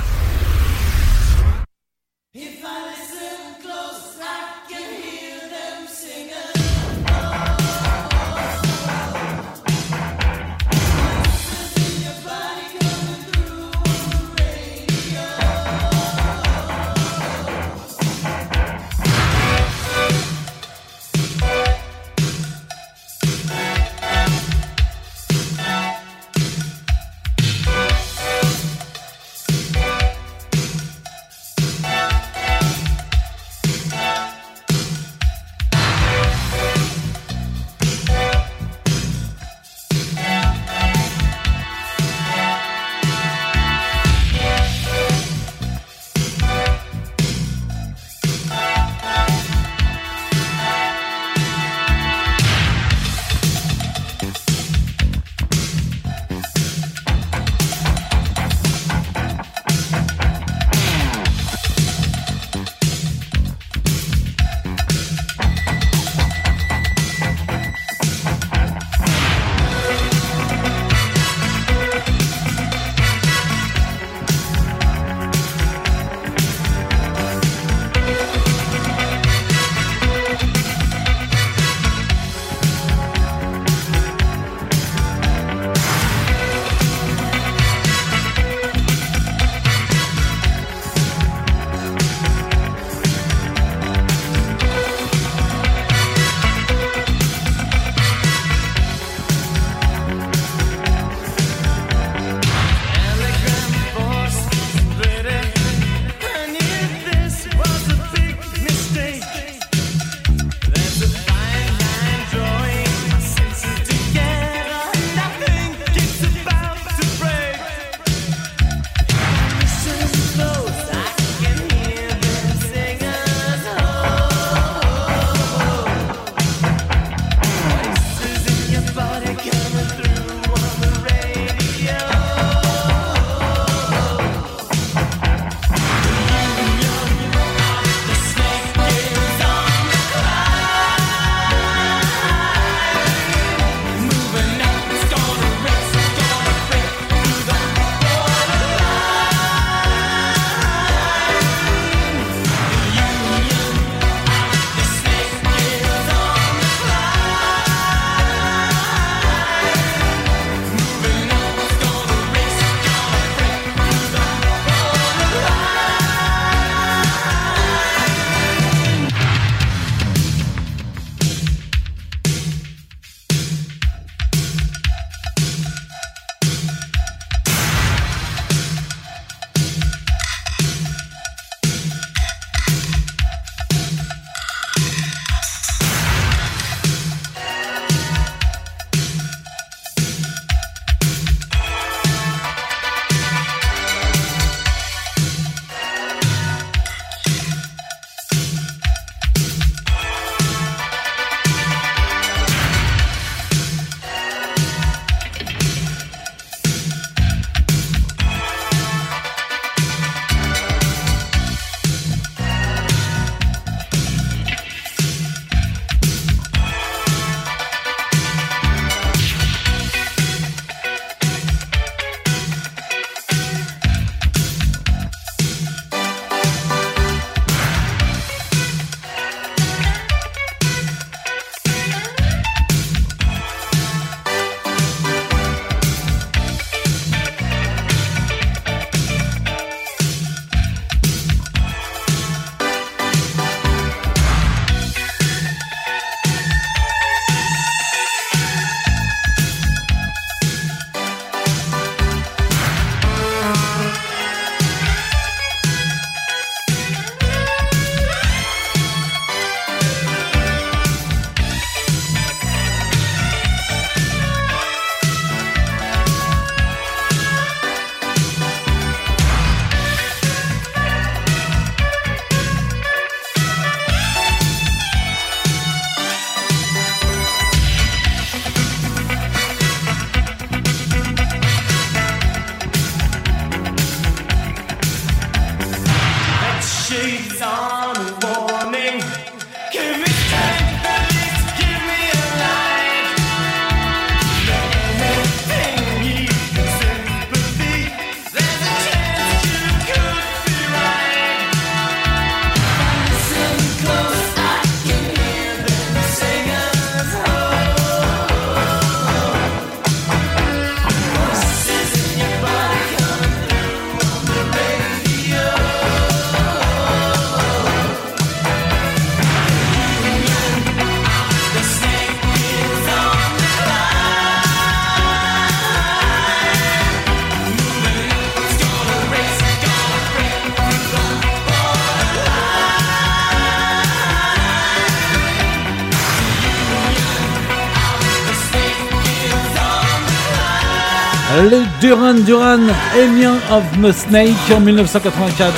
[341.84, 342.62] Duran Duran,
[342.94, 345.52] Alien of the Snake en 1984,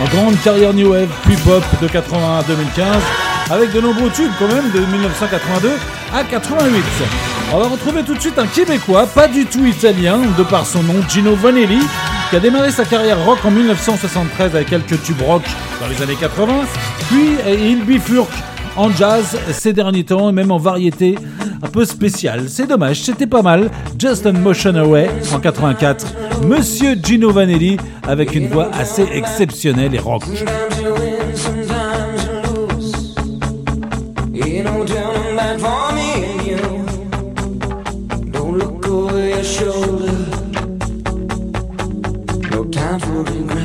[0.00, 2.86] en grande carrière New Wave puis pop de 80 à 2015,
[3.50, 5.70] avec de nombreux tubes quand même de 1982
[6.14, 6.84] à 88.
[7.52, 10.84] On va retrouver tout de suite un Québécois, pas du tout italien, de par son
[10.84, 11.80] nom, Gino Vanelli,
[12.30, 15.42] qui a démarré sa carrière rock en 1973 avec quelques tubes rock
[15.80, 16.60] dans les années 80,
[17.10, 18.30] puis il bifurque
[18.76, 21.16] en jazz ces derniers temps et même en variété
[21.62, 22.48] un peu spéciale.
[22.48, 23.70] C'est dommage, c'était pas mal.
[23.98, 26.06] Just a Motion Away en 84.
[26.44, 27.76] Monsieur Gino Vanelli
[28.06, 30.24] avec une voix assez exceptionnelle et rock.
[42.98, 43.61] For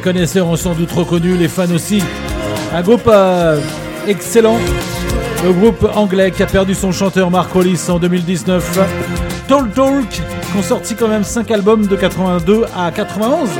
[0.00, 2.02] les connaisseurs ont sans doute reconnu, les fans aussi.
[2.74, 3.60] Un groupe euh,
[4.08, 4.56] excellent,
[5.44, 8.78] le groupe anglais qui a perdu son chanteur Mark Hollis en 2019.
[9.46, 10.22] Talk Talk, qui
[10.58, 13.50] ont sorti quand même 5 albums de 82 à 91.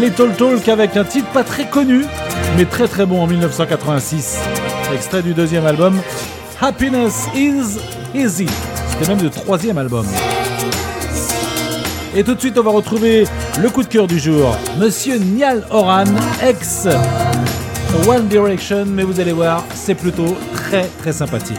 [0.00, 2.04] Les Talk Talk avec un titre pas très connu,
[2.56, 4.40] mais très très bon en 1986.
[4.92, 6.00] Extrait du deuxième album,
[6.60, 7.78] Happiness is
[8.12, 8.46] Easy.
[8.88, 10.04] C'était même le troisième album.
[12.16, 13.24] Et tout de suite, on va retrouver
[13.58, 16.04] le coup de cœur du jour, Monsieur Niall Oran
[16.42, 16.86] ex
[18.06, 21.58] One Direction, mais vous allez voir, c'est plutôt très très sympathique.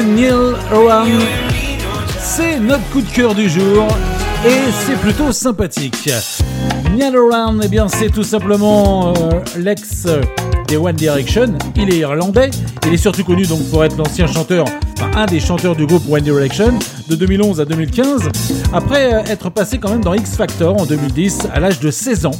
[0.00, 0.32] Neil
[0.72, 1.04] Oran.
[2.18, 3.86] C'est notre coup de cœur du jour
[4.46, 6.08] et c'est plutôt sympathique.
[6.96, 10.06] Neil Oran, eh bien, c'est tout simplement euh, l'ex
[10.66, 11.54] des One Direction.
[11.76, 12.50] Il est irlandais.
[12.86, 14.64] Il est surtout connu donc pour être l'ancien chanteur,
[14.98, 16.78] enfin un des chanteurs du groupe One Direction
[17.08, 18.30] de 2011 à 2015.
[18.72, 22.24] Après euh, être passé quand même dans X Factor en 2010 à l'âge de 16
[22.26, 22.30] ans.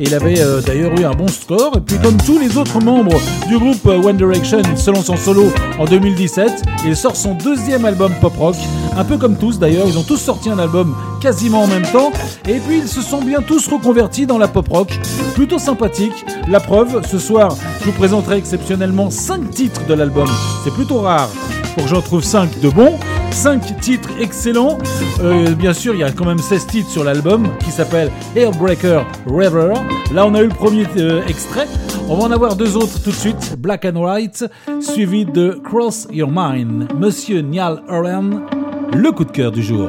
[0.00, 1.76] Il avait euh, d'ailleurs eu un bon score.
[1.76, 5.52] Et puis comme tous les autres membres du groupe euh, One Direction, il se solo
[5.78, 6.62] en 2017.
[6.86, 8.56] Il sort son deuxième album pop rock.
[8.96, 12.12] Un peu comme tous d'ailleurs, ils ont tous sorti un album quasiment en même temps.
[12.48, 14.98] Et puis ils se sont bien tous reconvertis dans la pop rock.
[15.34, 16.24] Plutôt sympathique.
[16.48, 20.28] La preuve, ce soir, je vous présenterai exceptionnellement 5 titres de l'album.
[20.64, 21.28] C'est plutôt rare
[21.74, 22.98] pour que j'en trouve 5 de bons.
[23.34, 24.78] 5 titres excellents.
[25.20, 29.04] Euh, bien sûr, il y a quand même 16 titres sur l'album qui s'appelle Airbreaker
[29.26, 29.74] River.
[30.12, 31.66] Là, on a eu le premier euh, extrait.
[32.08, 33.56] On va en avoir deux autres tout de suite.
[33.58, 34.44] Black and White,
[34.80, 36.88] suivi de Cross Your Mind.
[36.96, 38.46] Monsieur Niall Horan,
[38.94, 39.88] le coup de cœur du jour.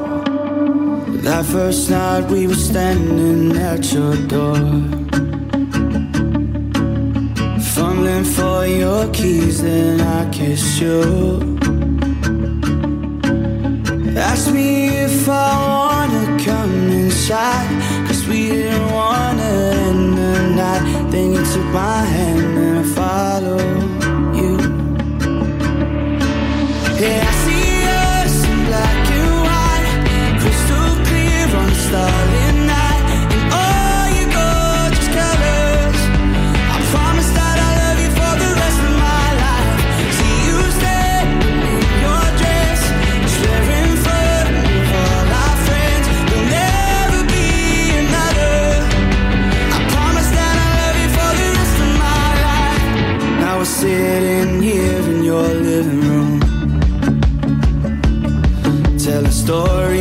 [1.22, 4.56] That first night we were standing at your door.
[7.60, 11.75] Fumbling for your keys, I kissed you.
[14.16, 18.06] Asked me if I wanna come inside.
[18.06, 19.42] Cause we didn't wanna
[19.86, 21.10] end the night.
[21.10, 23.82] Then you took my hand and I followed
[24.40, 24.56] you.
[26.98, 27.35] Yeah,
[53.80, 56.40] sitting here in your living room.
[58.98, 59.95] Tell a while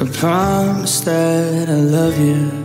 [0.00, 2.59] I promise that I love you.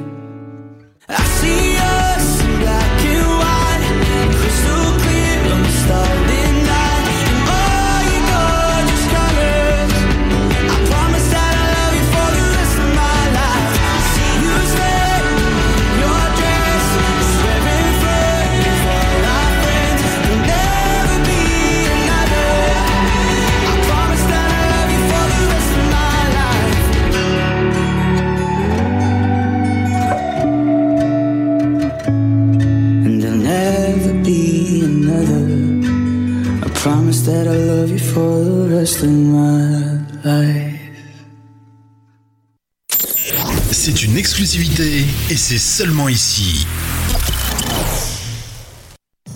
[45.30, 46.68] Et c'est seulement ici.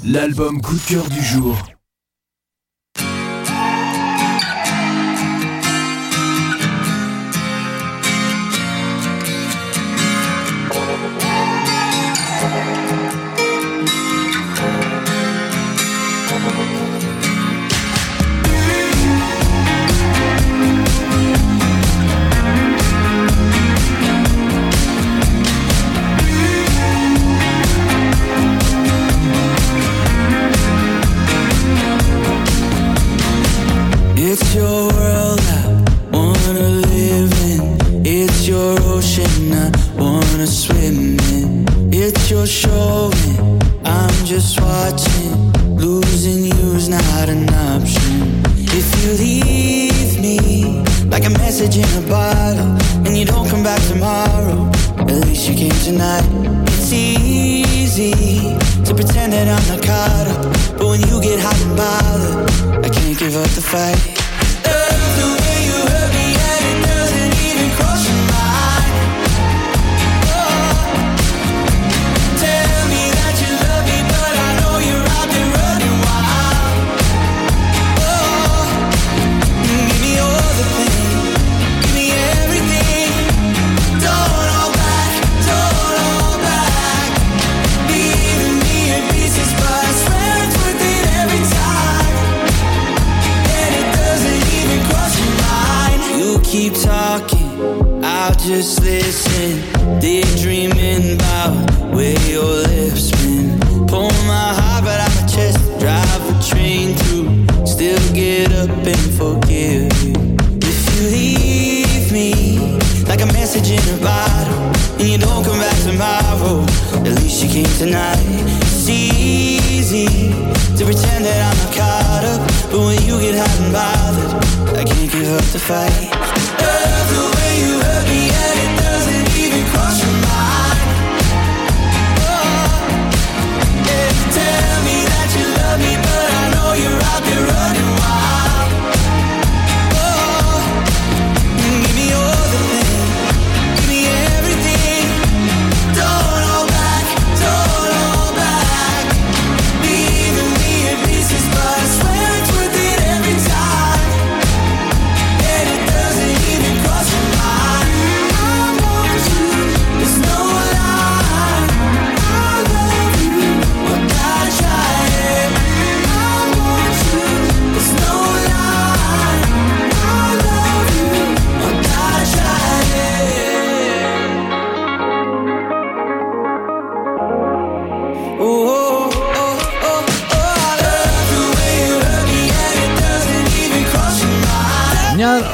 [0.03, 1.57] L'album coup de cœur du jour.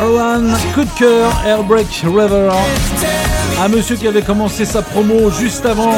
[0.01, 0.43] Oran,
[0.73, 2.49] coup de cœur, Airbreak River.
[3.61, 5.93] Un monsieur qui avait commencé sa promo juste avant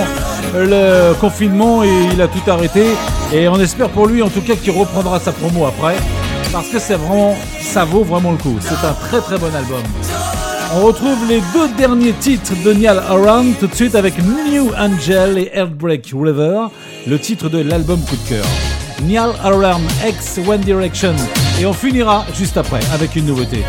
[0.54, 2.86] le confinement et il a tout arrêté.
[3.34, 5.96] Et on espère pour lui en tout cas qu'il reprendra sa promo après.
[6.52, 8.58] Parce que c'est vraiment, ça vaut vraiment le coup.
[8.62, 9.82] C'est un très très bon album.
[10.76, 15.38] On retrouve les deux derniers titres de Niall Horan tout de suite avec New Angel
[15.38, 16.68] et Airbreak River,
[17.08, 18.46] le titre de l'album coup de cœur.
[19.02, 21.16] Niall Horan ex One Direction
[21.60, 23.64] et on finira juste après avec une nouveauté.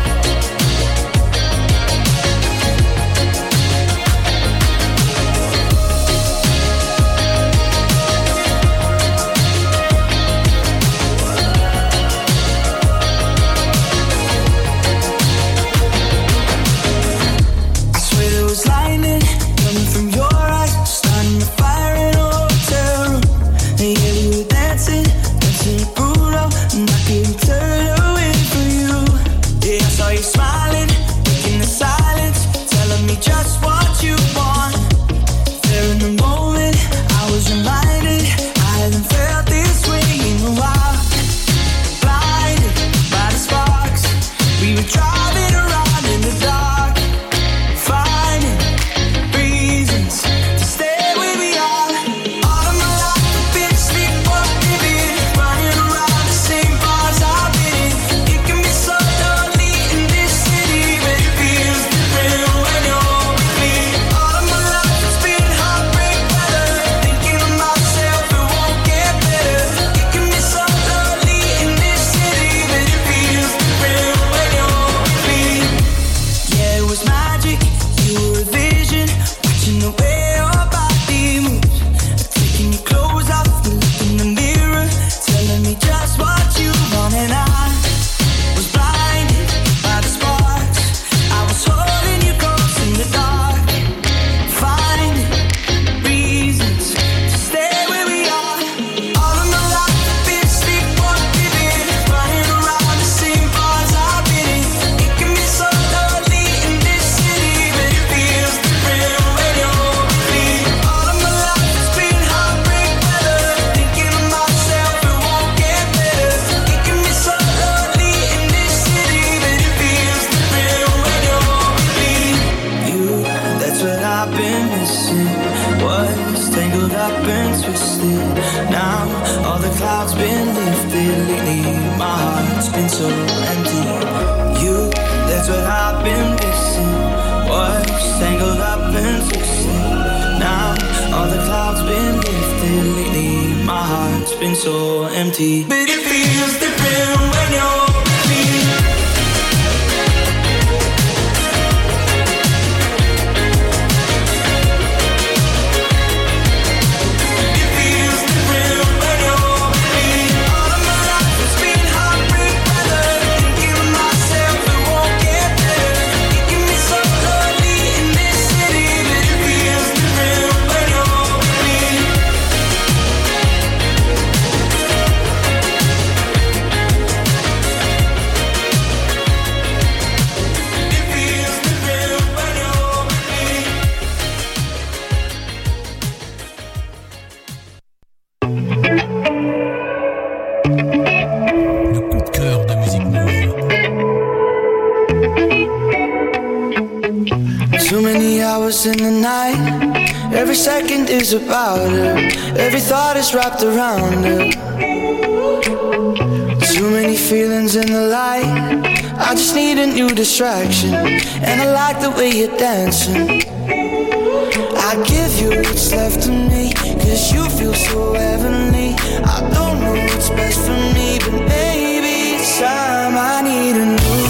[214.89, 216.73] I give you what's left of me.
[216.73, 218.95] Cause you feel so heavenly.
[219.23, 221.19] I don't know what's best for me.
[221.19, 224.28] But baby, it's time I need a new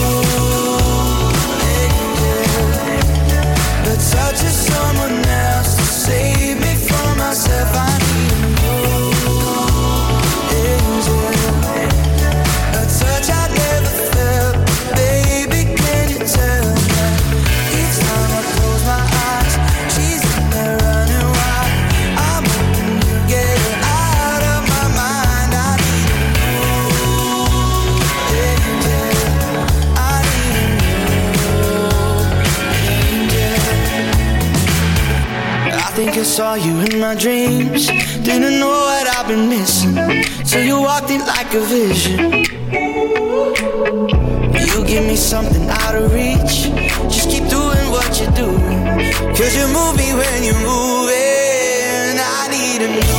[36.39, 37.87] saw you in my dreams.
[38.23, 39.93] Didn't know what I've been missing.
[40.45, 42.17] So you walked in like a vision.
[44.71, 46.55] You give me something out of reach.
[47.13, 48.79] Just keep doing what you're doing.
[49.35, 52.15] Cause you move me when you're moving.
[52.39, 53.18] I need a new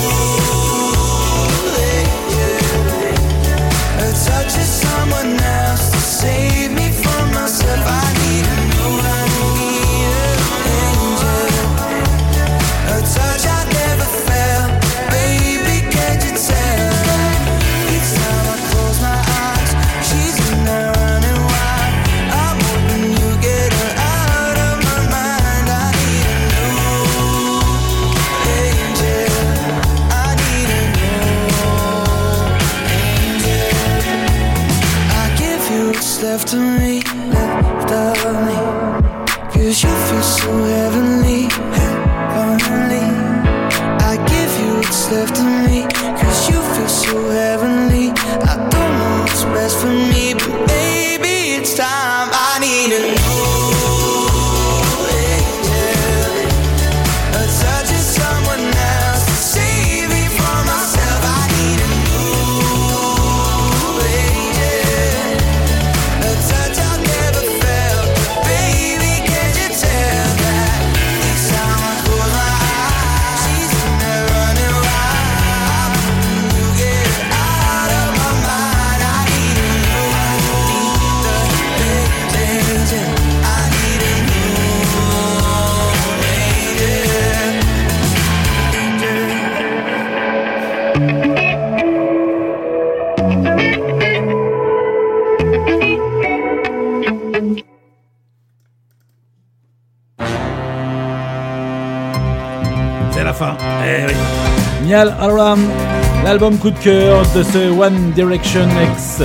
[106.31, 109.21] l'album coup de cœur de ce One Direction X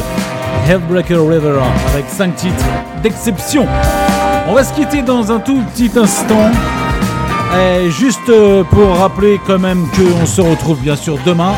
[0.68, 1.60] Hellbreaker River
[1.94, 2.66] avec 5 titres
[3.04, 3.68] d'exception.
[4.48, 6.50] On va se quitter dans un tout petit instant.
[7.60, 8.32] Et juste
[8.72, 11.54] pour rappeler quand même qu'on se retrouve bien sûr demain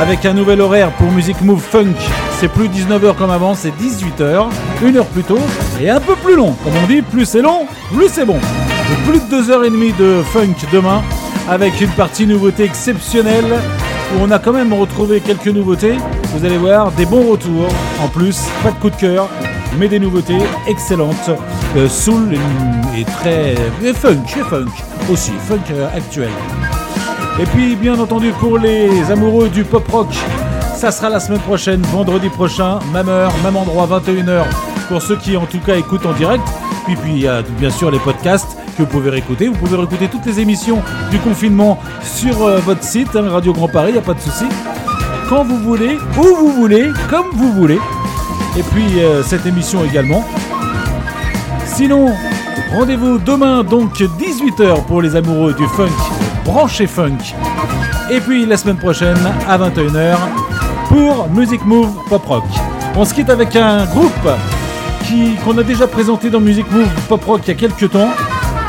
[0.00, 1.96] avec un nouvel horaire pour Music Move Funk.
[2.38, 4.46] C'est plus 19h comme avant, c'est 18h,
[4.82, 5.40] une heure plus tôt
[5.78, 6.56] et un peu plus long.
[6.64, 8.38] Comme on dit, plus c'est long, plus c'est bon.
[9.06, 11.02] Plus de 2h30 de funk demain
[11.50, 13.58] avec une partie nouveauté exceptionnelle
[14.18, 15.96] on a quand même retrouvé quelques nouveautés.
[16.34, 17.68] Vous allez voir, des bons retours.
[18.02, 19.28] En plus, pas de coup de cœur,
[19.78, 21.30] mais des nouveautés excellentes.
[21.76, 22.34] Euh, soul
[22.96, 23.54] est très.
[23.82, 24.70] Et funk, et funk
[25.10, 26.30] aussi, funk euh, actuel.
[27.40, 30.08] Et puis, bien entendu, pour les amoureux du pop rock,
[30.76, 34.44] ça sera la semaine prochaine, vendredi prochain, même heure, même endroit, 21h,
[34.88, 36.44] pour ceux qui en tout cas écoutent en direct.
[36.84, 37.26] Puis, puis,
[37.58, 39.48] bien sûr les podcasts que vous pouvez réécouter.
[39.48, 43.68] Vous pouvez réécouter toutes les émissions du confinement sur euh, votre site, hein, Radio Grand
[43.68, 44.44] Paris, il n'y a pas de souci.
[45.28, 47.78] Quand vous voulez, où vous voulez, comme vous voulez.
[48.58, 50.24] Et puis euh, cette émission également.
[51.66, 52.12] Sinon,
[52.72, 55.88] rendez-vous demain, donc 18h pour les amoureux du funk,
[56.44, 57.18] branché funk.
[58.10, 59.18] Et puis la semaine prochaine
[59.48, 60.16] à 21h
[60.88, 62.44] pour Music Move Pop Rock.
[62.96, 64.28] On se quitte avec un groupe
[65.44, 68.10] qu'on a déjà présenté dans Music Move Pop Rock il y a quelques temps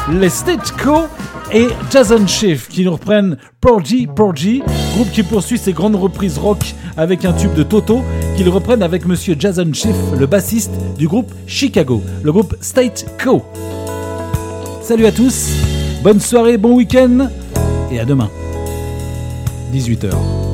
[0.10, 1.08] les State Co
[1.52, 4.64] et Jason Schiff qui nous reprennent Porgy Porgy,
[4.96, 8.02] groupe qui poursuit ses grandes reprises rock avec un tube de Toto,
[8.36, 13.44] qu'ils reprennent avec monsieur Jason Schiff, le bassiste du groupe Chicago, le groupe State Co.
[14.82, 15.52] Salut à tous,
[16.04, 17.30] bonne soirée, bon week-end
[17.92, 18.30] et à demain,
[19.74, 20.51] 18h.